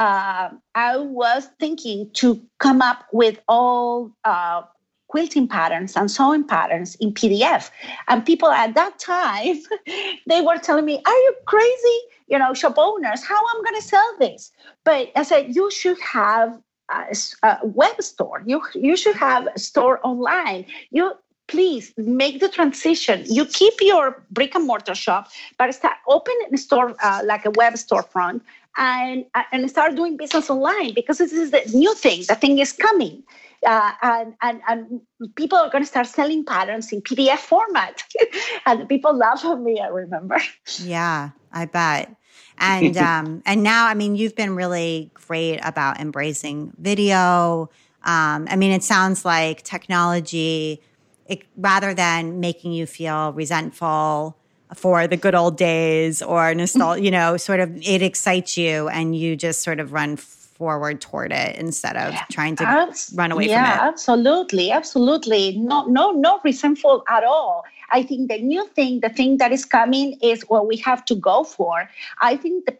[0.00, 4.62] uh, I was thinking to come up with all uh,
[5.06, 7.70] quilting patterns and sewing patterns in PDF.
[8.08, 9.62] And people at that time,
[10.26, 11.98] they were telling me, Are you crazy?
[12.32, 14.50] You know, shop owners, how am I going to sell this?
[14.84, 16.58] But I said, You should have
[16.90, 18.42] a, a web store.
[18.46, 20.64] You, you should have a store online.
[20.90, 21.12] You
[21.48, 23.24] please make the transition.
[23.26, 25.28] You keep your brick and mortar shop,
[25.58, 28.40] but start open a store uh, like a web storefront
[28.78, 32.24] and and start doing business online because this is the new thing.
[32.26, 33.22] The thing is coming
[33.66, 35.00] uh, and, and, and
[35.36, 38.02] people are going to start selling patterns in PDF format.
[38.66, 40.38] and people laugh at me, I remember.
[40.78, 42.14] Yeah, I bet.
[42.58, 47.70] And um, and now, I mean, you've been really great about embracing video.
[48.04, 50.80] Um, I mean, it sounds like technology,
[51.26, 54.36] it, rather than making you feel resentful
[54.74, 59.14] for the good old days or nostalgia, you know, sort of it excites you and
[59.16, 60.16] you just sort of run
[60.62, 63.90] forward toward it instead of trying to Abs- run away yeah, from it.
[63.90, 65.58] absolutely, absolutely.
[65.58, 67.64] No, no, no resentful at all.
[67.90, 71.16] I think the new thing, the thing that is coming is what we have to
[71.16, 71.90] go for.
[72.20, 72.78] I think the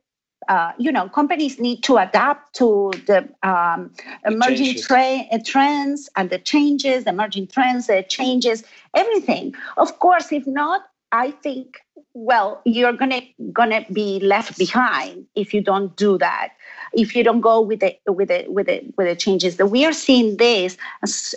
[0.49, 3.91] uh, you know, companies need to adapt to the um,
[4.27, 8.65] emerging tra- uh, trends and the changes, the emerging trends, the changes,
[8.95, 9.55] everything.
[9.77, 11.79] Of course, if not, I think
[12.15, 13.23] well you're gonna
[13.53, 16.49] gonna be left behind if you don't do that
[16.95, 19.85] if you don't go with the with the with the with the changes that we
[19.85, 20.77] are seeing this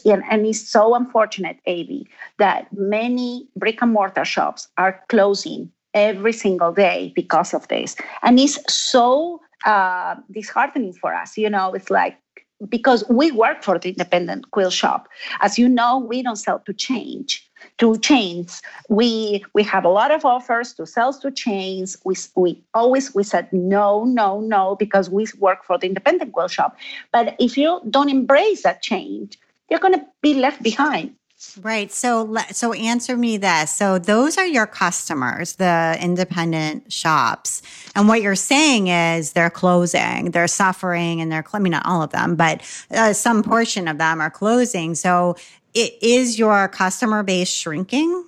[0.06, 6.34] and, and it's so unfortunate ab that many brick and mortar shops are closing every
[6.34, 7.96] single day because of this.
[8.22, 11.38] And it's so uh, disheartening for us.
[11.38, 12.18] You know, it's like
[12.70, 15.08] because we work for the independent quill shop.
[15.42, 18.62] As you know, we don't sell to change to chains.
[18.90, 21.98] We we have a lot of offers to sell to chains.
[22.04, 26.52] We we always we said no, no, no because we work for the independent quilt
[26.52, 26.78] shop.
[27.12, 29.38] But if you don't embrace that change,
[29.70, 31.16] you're going to be left behind.
[31.62, 31.92] Right.
[31.92, 33.70] So, so answer me this.
[33.70, 37.62] So those are your customers, the independent shops.
[37.94, 42.02] And what you're saying is they're closing, they're suffering and they're, I mean, not all
[42.02, 42.62] of them, but
[42.92, 44.96] uh, some portion of them are closing.
[44.96, 45.36] So
[45.76, 48.26] it, is your customer base shrinking?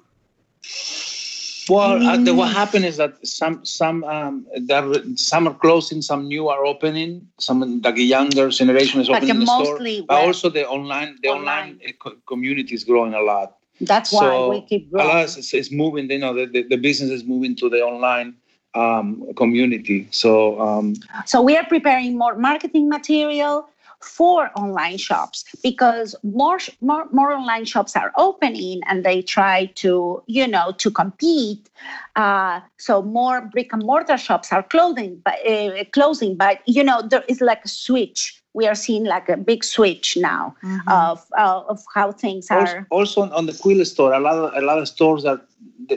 [1.70, 4.86] Well, uh, the, what happened is that some some um, there,
[5.16, 7.28] some are closing, some new are opening.
[7.40, 11.80] Some like a younger generation is opening the store, but also the online the online,
[12.04, 13.58] online community is growing a lot.
[13.82, 15.08] That's so why we keep growing.
[15.08, 16.10] A lot is, is moving.
[16.10, 18.36] You know, the, the, the, business is moving to the online
[18.74, 20.08] um, community.
[20.12, 20.96] So um,
[21.26, 23.68] so we are preparing more marketing material
[24.02, 30.22] for online shops because more, more more online shops are opening and they try to
[30.28, 31.70] you know to compete.
[32.16, 37.02] Uh, so more brick and mortar shops are closing but uh, closing but you know
[37.02, 38.42] there is like a switch.
[38.54, 40.90] We are seeing like a big switch now mm-hmm.
[40.90, 42.88] of uh, of how things are.
[42.90, 45.42] also, also on the quill store a lot of a lot of stores are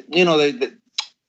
[0.09, 0.71] you know they, they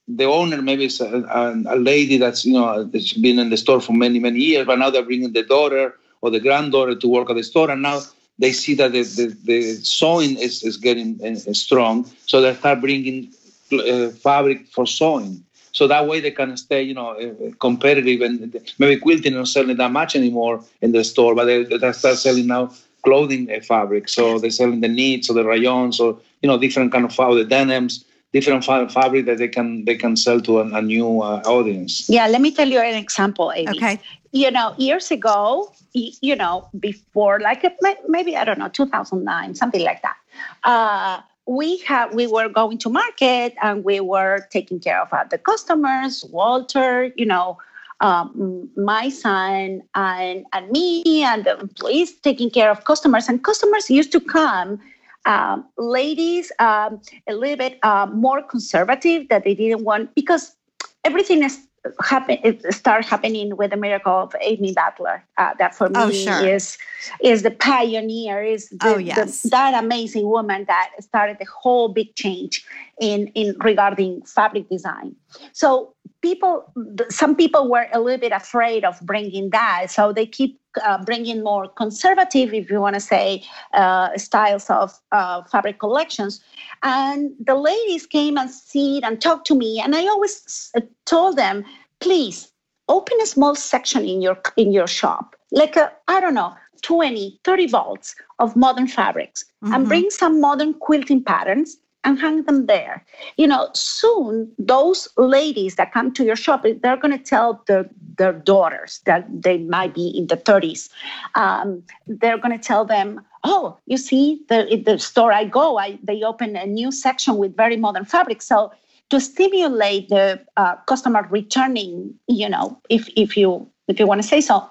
[0.07, 3.79] the owner maybe is a, a, lady that's you know that's been in the store
[3.79, 7.29] for many many years but now they're bringing the daughter or the granddaughter to work
[7.29, 8.01] at the store, and now
[8.39, 12.81] they see that the, the, the sewing is, is getting uh, strong, so they start
[12.81, 13.31] bringing
[13.73, 15.43] uh, fabric for sewing.
[15.73, 19.77] So that way they can stay, you know, uh, competitive and maybe quilting not selling
[19.77, 22.71] that much anymore in the store, but they, they start selling now
[23.03, 24.09] clothing uh, fabric.
[24.09, 27.47] So they're selling the knits or the rayons or you know different kind of fabric,
[27.47, 28.03] the denims,
[28.33, 32.09] different fabric that they can they can sell to a, a new uh, audience.
[32.09, 33.77] Yeah, let me tell you an example, Amy.
[33.77, 33.99] Okay.
[34.31, 37.65] You know, years ago, you know, before like
[38.07, 40.15] maybe I don't know, 2009, something like that.
[40.63, 45.37] Uh, we have we were going to market and we were taking care of the
[45.37, 46.23] customers.
[46.31, 47.57] Walter, you know,
[47.99, 53.27] um, my son and and me and the employees taking care of customers.
[53.27, 54.79] And customers used to come
[55.25, 60.55] um, ladies um, a little bit uh, more conservative that they didn't want because
[61.03, 61.59] everything is
[62.03, 65.23] happen it start happening with the miracle of Amy Butler.
[65.37, 66.47] Uh, that for oh, me sure.
[66.47, 66.77] is
[67.21, 69.41] is the pioneer, is the, oh, yes.
[69.41, 72.65] the, that amazing woman that started the whole big change
[73.01, 75.15] in in regarding fabric design.
[75.51, 76.71] So people,
[77.09, 81.43] some people were a little bit afraid of bringing that, so they keep uh, bringing
[81.43, 83.43] more conservative, if you want to say,
[83.73, 86.39] uh, styles of uh, fabric collections.
[86.83, 90.71] And the ladies came and see and talked to me, and I always
[91.05, 91.65] told them,
[91.99, 92.51] please
[92.87, 97.39] open a small section in your in your shop, like a I don't know, 20,
[97.43, 99.73] 30 bolts of modern fabrics, mm-hmm.
[99.73, 103.05] and bring some modern quilting patterns and hang them there.
[103.37, 107.89] You know, soon those ladies that come to your shop, they're going to tell their,
[108.17, 110.89] their daughters that they might be in the 30s.
[111.35, 115.99] Um, they're going to tell them, oh, you see, the, the store I go, I,
[116.03, 118.41] they open a new section with very modern fabric.
[118.41, 118.71] So
[119.09, 124.27] to stimulate the uh, customer returning, you know, if, if you if you want to
[124.27, 124.67] say so,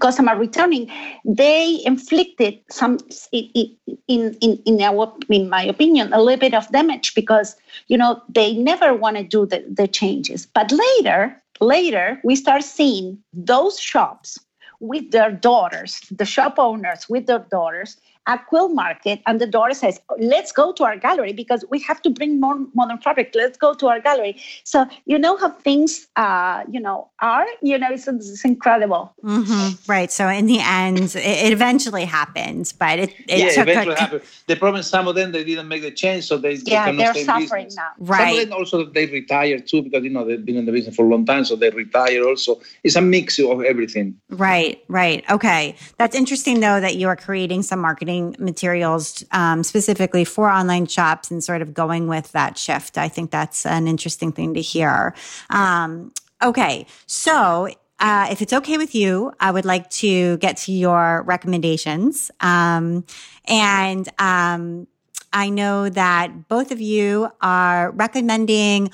[0.00, 0.90] customer returning,
[1.24, 2.98] they inflicted some,
[3.32, 7.56] in in in our in my opinion, a little bit of damage because
[7.88, 10.46] you know they never want to do the, the changes.
[10.46, 14.38] But later, later we start seeing those shops
[14.80, 17.96] with their daughters, the shop owners with their daughters,
[18.26, 22.00] at Quilt Market, and the daughter says, "Let's go to Art Gallery because we have
[22.02, 23.32] to bring more modern fabric.
[23.34, 27.46] Let's go to Art Gallery." So you know how things, uh, you know, are.
[27.62, 29.12] You know, it's, it's incredible.
[29.22, 29.90] Mm-hmm.
[29.90, 30.10] Right.
[30.10, 34.22] So in the end, it, it eventually happened, but it, it yeah, eventually a, happened.
[34.46, 37.04] The problem is some of them they didn't make the change, so they yeah they
[37.04, 37.90] are suffering now.
[37.98, 38.18] Right.
[38.18, 40.96] Some of them also they retired too because you know they've been in the business
[40.96, 42.60] for a long time, so they retire also.
[42.82, 44.18] It's a mix of everything.
[44.30, 44.82] Right.
[44.88, 45.24] Right.
[45.30, 45.76] Okay.
[45.98, 50.86] That's interesting though that you are creating some marketing marketing materials um, specifically for online
[50.86, 52.98] shops and sort of going with that shift.
[52.98, 55.14] I think that's an interesting thing to hear.
[55.50, 56.12] Um,
[56.42, 57.68] okay, so
[58.00, 62.30] uh, if it's okay with you, I would like to get to your recommendations.
[62.40, 63.04] Um,
[63.46, 64.86] and um,
[65.32, 68.90] I know that both of you are recommending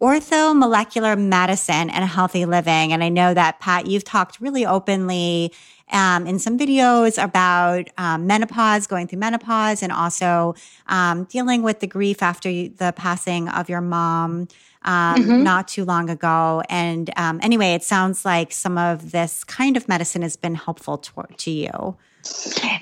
[0.00, 2.92] orthomolecular medicine and healthy living.
[2.92, 5.52] And I know that, Pat, you've talked really openly
[5.92, 10.54] um, in some videos about um, menopause, going through menopause, and also
[10.86, 14.48] um, dealing with the grief after the passing of your mom.
[14.84, 15.42] um, mm-hmm.
[15.42, 16.62] not too long ago.
[16.68, 20.98] And um, anyway, it sounds like some of this kind of medicine has been helpful
[20.98, 21.96] to, to you.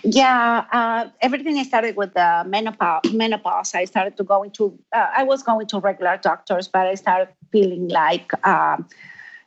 [0.05, 3.13] Yeah, uh, everything I started with the menopause.
[3.13, 3.75] Menopause.
[3.75, 4.79] I started to go into.
[4.93, 8.89] Uh, I was going to regular doctors, but I started feeling like, um,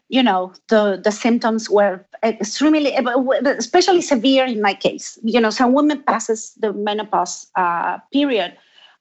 [0.10, 5.18] you know, the the symptoms were extremely, especially severe in my case.
[5.24, 8.56] You know, some women passes the menopause uh, period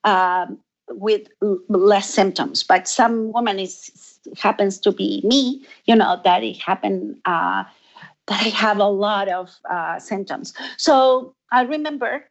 [0.05, 0.59] um,
[0.91, 1.29] with
[1.69, 5.65] less symptoms, but some women is happens to be me.
[5.85, 7.65] You know, that it happened uh,
[8.27, 10.55] that I have a lot of uh, symptoms.
[10.79, 12.25] So I remember,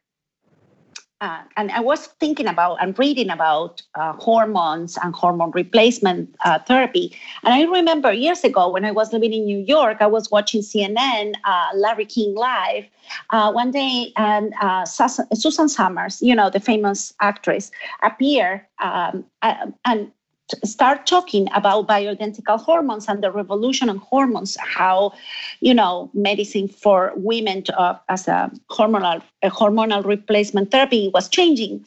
[1.20, 6.58] uh, and I was thinking about and reading about uh, hormones and hormone replacement uh,
[6.58, 7.16] therapy.
[7.44, 10.60] And I remember years ago when I was living in New York, I was watching
[10.60, 12.84] CNN, uh, Larry King Live.
[13.30, 14.54] Uh, one day, and
[14.86, 17.70] Susan Somers, you know, the famous actress,
[18.02, 20.10] appeared um, and
[20.64, 25.12] start talking about bioidentical hormones and the revolution on hormones how
[25.60, 31.28] you know medicine for women to, uh, as a hormonal a hormonal replacement therapy was
[31.28, 31.84] changing.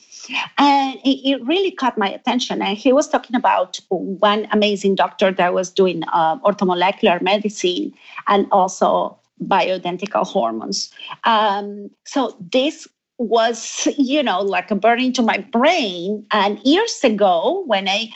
[0.58, 2.62] And it, it, really caught my attention.
[2.62, 7.94] And he was talking about one amazing doctor that was doing uh, orthomolecular medicine
[8.28, 10.92] and also bioidentical hormones.
[11.24, 12.88] Um, so this
[13.18, 16.26] was you know like a burning to my brain.
[16.32, 18.10] And years ago when i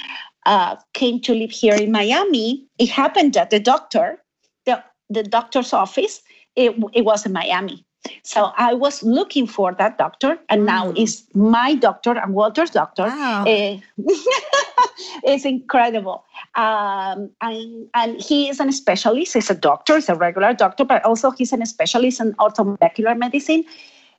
[0.45, 4.21] uh, came to live here in Miami, it happened that the doctor,
[4.65, 6.21] the, the doctor's office,
[6.55, 7.85] it, it was in Miami.
[8.23, 10.65] So I was looking for that doctor, and mm.
[10.65, 13.03] now is my doctor and Walter's doctor.
[13.03, 13.43] Wow.
[13.43, 13.77] Uh,
[15.23, 16.25] it's incredible.
[16.55, 19.35] Um, and, and he is a specialist.
[19.35, 23.63] He's a doctor, he's a regular doctor, but also he's a specialist in orthomolecular medicine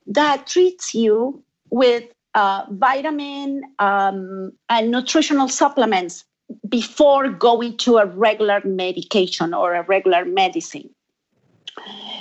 [0.06, 2.04] that treats you with
[2.34, 6.24] uh, vitamin um, and nutritional supplements
[6.68, 10.90] before going to a regular medication or a regular medicine.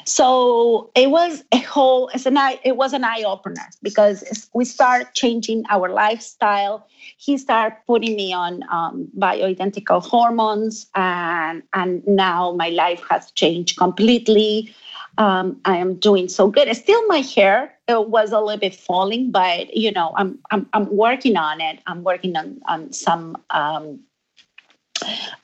[0.05, 4.65] So it was a whole, it's an eye, it was an eye opener because we
[4.65, 6.87] start changing our lifestyle.
[7.17, 13.77] He started putting me on um, bioidentical hormones, and and now my life has changed
[13.77, 14.73] completely.
[15.21, 16.75] Um, I am doing so good.
[16.75, 21.37] Still, my hair was a little bit falling, but you know, I'm I'm I'm working
[21.37, 21.79] on it.
[21.85, 23.99] I'm working on on some um,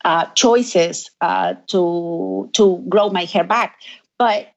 [0.03, 3.75] uh, choices uh, to to grow my hair back.
[4.17, 4.47] But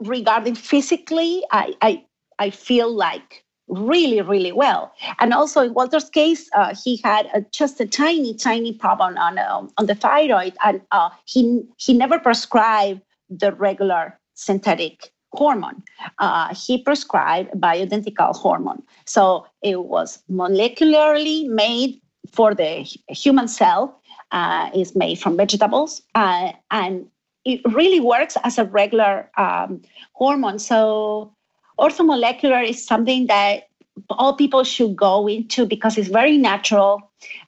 [0.00, 2.04] regarding physically, I I
[2.38, 7.40] I feel like really really well and also in walter's case uh, he had a,
[7.50, 12.16] just a tiny tiny problem on uh, on the thyroid and uh, he he never
[12.16, 15.82] prescribed the regular synthetic hormone.
[16.18, 18.82] Uh, he prescribed bioidentical hormone.
[19.04, 22.00] So it was molecularly made
[22.32, 24.00] for the human cell,
[24.32, 27.06] uh, is made from vegetables, uh, and
[27.44, 29.82] it really works as a regular um,
[30.14, 30.58] hormone.
[30.58, 31.32] So
[31.78, 33.68] orthomolecular is something that
[34.10, 37.00] all people should go into because it's very natural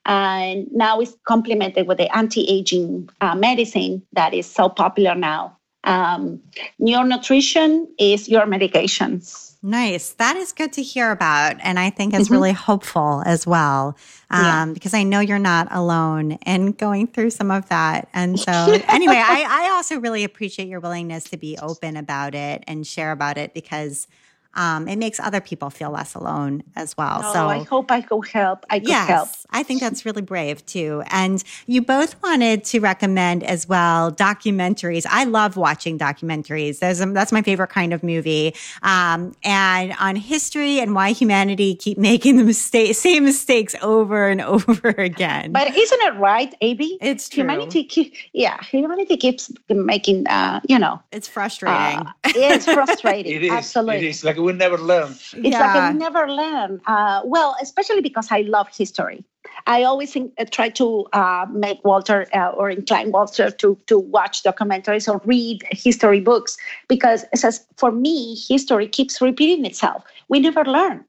[0.07, 6.41] and now it's complemented with the anti-aging uh, medicine that is so popular now um,
[6.79, 9.23] your nutrition is your medication.
[9.63, 10.13] Nice.
[10.13, 11.57] That is good to hear about.
[11.61, 12.35] And I think it's mm-hmm.
[12.35, 13.97] really hopeful as well,
[14.31, 14.67] um, yeah.
[14.73, 18.09] because I know you're not alone in going through some of that.
[18.15, 18.53] And so,
[18.89, 23.11] anyway, I, I also really appreciate your willingness to be open about it and share
[23.11, 24.07] about it because
[24.55, 27.21] um, it makes other people feel less alone as well.
[27.23, 28.65] Oh, so I hope I could help.
[28.71, 29.29] I could yes, help.
[29.51, 31.03] I think that's really brave too.
[31.11, 35.07] And you both wanted to recommend as well documentaries.
[35.09, 36.79] I love watching documentaries.
[36.79, 38.55] There's, that's my favorite kind of movie.
[38.83, 44.41] Um, and on history and why humanity keep making the mistake, same mistakes over and
[44.49, 45.53] over again.
[45.53, 46.99] But isn't it right, Abby?
[47.01, 47.43] It's true.
[47.43, 52.07] Humanity, keep, yeah, humanity keeps making, uh, you know, it's frustrating.
[52.07, 53.37] Uh, it's frustrating.
[53.37, 53.53] it is.
[53.53, 53.99] Absolutely.
[53.99, 55.11] It is like we never learn.
[55.13, 55.75] It's yeah.
[55.75, 56.81] like we never learn.
[56.87, 59.25] Uh, well, especially because I love history.
[59.67, 63.99] I always think, uh, try to uh, make Walter uh, or incline Walter to to
[63.99, 66.57] watch documentaries or read history books
[66.89, 70.05] because it says for me history keeps repeating itself.
[70.29, 71.05] We never learn.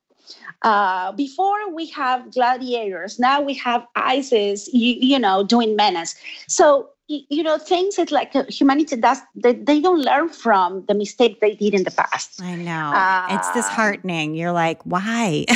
[0.61, 6.15] Uh, before we have gladiators, now we have ISIS, you, you know, doing menace.
[6.47, 10.93] So you know things that like uh, humanity does they, they don't learn from the
[10.93, 12.39] mistake they did in the past.
[12.41, 12.93] I know.
[12.93, 14.35] Uh, it's disheartening.
[14.35, 15.45] You're like why?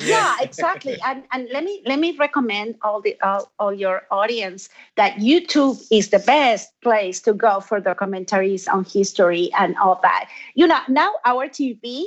[0.00, 0.98] Yeah exactly.
[1.04, 5.80] And and let me let me recommend all the all, all your audience that youtube
[5.90, 10.28] is the best place to go for documentaries on history and all that.
[10.54, 12.04] You know now our tv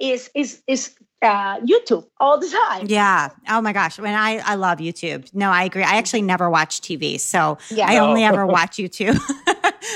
[0.00, 2.86] is is is uh, YouTube all the time.
[2.88, 3.30] Yeah.
[3.48, 3.98] Oh my gosh.
[3.98, 5.32] When I I love YouTube.
[5.34, 5.82] No, I agree.
[5.82, 7.86] I actually never watch TV, so yeah.
[7.88, 9.20] I only ever watch YouTube.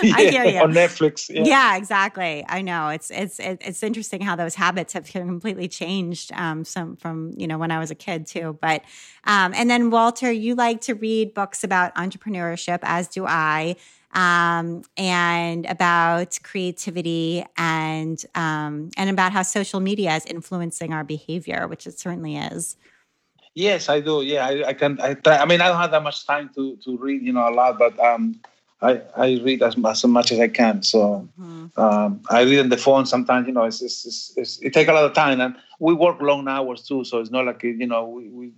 [0.02, 1.30] yeah, I hear you on Netflix.
[1.30, 1.44] Yeah.
[1.44, 1.76] yeah.
[1.76, 2.44] exactly.
[2.46, 6.32] I know it's it's it's interesting how those habits have completely changed.
[6.32, 8.82] Um, some from you know when I was a kid too, but
[9.24, 13.76] um, and then Walter, you like to read books about entrepreneurship, as do I
[14.14, 21.66] um, and about creativity and um, and about how social media is influencing our behavior,
[21.68, 22.76] which it certainly is.
[23.54, 24.22] Yes, I do.
[24.22, 25.00] Yeah, I, I can.
[25.00, 25.38] I try.
[25.38, 27.78] I mean, I don't have that much time to to read, you know, a lot,
[27.78, 28.40] but um,
[28.82, 30.82] I I read as, as much as I can.
[30.82, 31.80] So mm-hmm.
[31.80, 33.46] um, I read on the phone sometimes.
[33.46, 36.20] You know, it's, it's, it's, it's it takes a lot of time, and we work
[36.20, 37.04] long hours too.
[37.04, 38.52] So it's not like you know we, we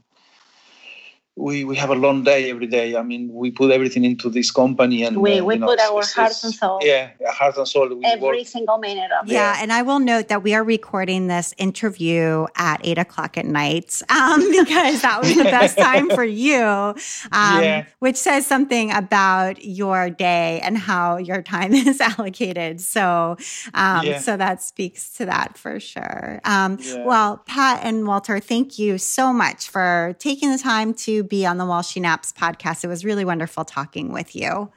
[1.36, 2.96] we we have a long day every day.
[2.96, 6.02] I mean, we put everything into this company, and we, uh, we know, put our
[6.02, 6.80] heart and soul.
[6.82, 8.00] Yeah, heart and soul.
[8.04, 8.46] every work.
[8.46, 9.32] single minute of it.
[9.34, 13.44] Yeah, and I will note that we are recording this interview at eight o'clock at
[13.44, 17.84] night um, because that was the best time for you, um, yeah.
[17.98, 22.80] which says something about your day and how your time is allocated.
[22.80, 23.36] So,
[23.74, 24.18] um, yeah.
[24.20, 26.40] so that speaks to that for sure.
[26.44, 27.04] Um, yeah.
[27.04, 31.58] Well, Pat and Walter, thank you so much for taking the time to be on
[31.58, 32.84] the While She Naps podcast.
[32.84, 34.70] It was really wonderful talking with you.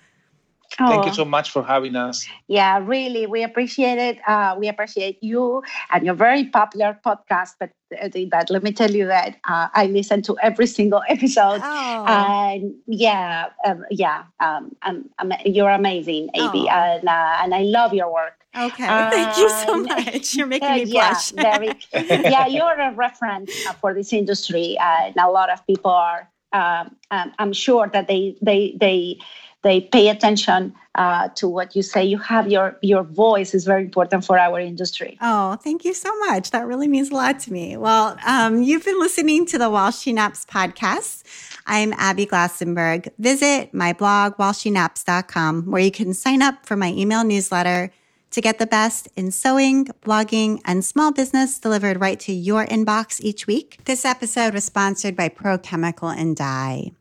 [0.78, 2.28] Thank you so much for having us.
[2.48, 4.20] Yeah, really, we appreciate it.
[4.28, 7.56] Uh, we appreciate you and your very popular podcast.
[7.60, 11.62] But uh, that let me tell you that uh, I listen to every single episode.
[11.64, 12.06] Oh.
[12.08, 16.74] And yeah, um, yeah, um, I'm, I'm, you're amazing, Abby, oh.
[16.74, 18.34] and uh, and I love your work.
[18.56, 20.36] Okay, thank you so much.
[20.36, 21.34] You're making me blush.
[21.34, 23.52] yeah, very, yeah, you're a reference
[23.82, 28.36] for this industry, and a lot of people are um, um, I'm sure that they
[28.42, 29.20] they they
[29.62, 32.04] they pay attention uh, to what you say.
[32.04, 35.18] You have your your voice is very important for our industry.
[35.22, 36.52] Oh, thank you so much.
[36.52, 37.78] That really means a lot to me.
[37.78, 41.24] Well, um, you've been listening to the While She Naps podcast.
[41.68, 43.10] I'm Abby Glassenberg.
[43.20, 47.92] Visit my blog, whileshenaps.com, where you can sign up for my email newsletter
[48.32, 53.20] to get the best in sewing, blogging, and small business delivered right to your inbox
[53.22, 53.80] each week.
[53.86, 56.92] This episode was sponsored by Pro Chemical and Dye.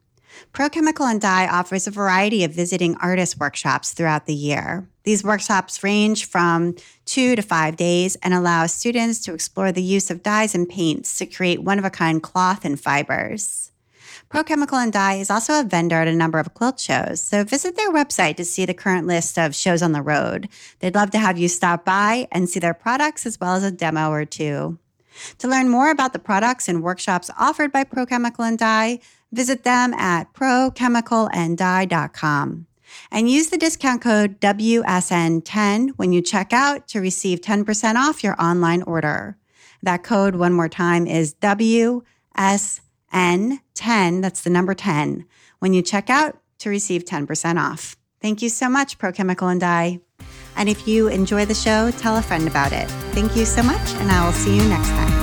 [0.52, 4.88] Pro Chemical and Dye offers a variety of visiting artist workshops throughout the year.
[5.04, 10.10] These workshops range from two to five days and allow students to explore the use
[10.10, 13.72] of dyes and paints to create one of a kind cloth and fibers.
[14.28, 17.44] Pro Chemical and Dye is also a vendor at a number of quilt shows, so
[17.44, 20.50] visit their website to see the current list of shows on the road.
[20.80, 23.70] They'd love to have you stop by and see their products as well as a
[23.70, 24.78] demo or two.
[25.38, 28.98] To learn more about the products and workshops offered by Pro Chemical and Dye,
[29.32, 32.66] visit them at prochemicalanddye.com
[33.10, 38.38] and use the discount code WSN10 when you check out to receive 10% off your
[38.38, 39.38] online order.
[39.82, 42.80] That code, one more time, is WSN10.
[43.12, 45.24] N10, that's the number 10,
[45.58, 47.96] when you check out to receive 10% off.
[48.20, 50.00] Thank you so much, Pro Chemical and Dye.
[50.56, 52.88] And if you enjoy the show, tell a friend about it.
[53.12, 55.17] Thank you so much, and I will see you next time.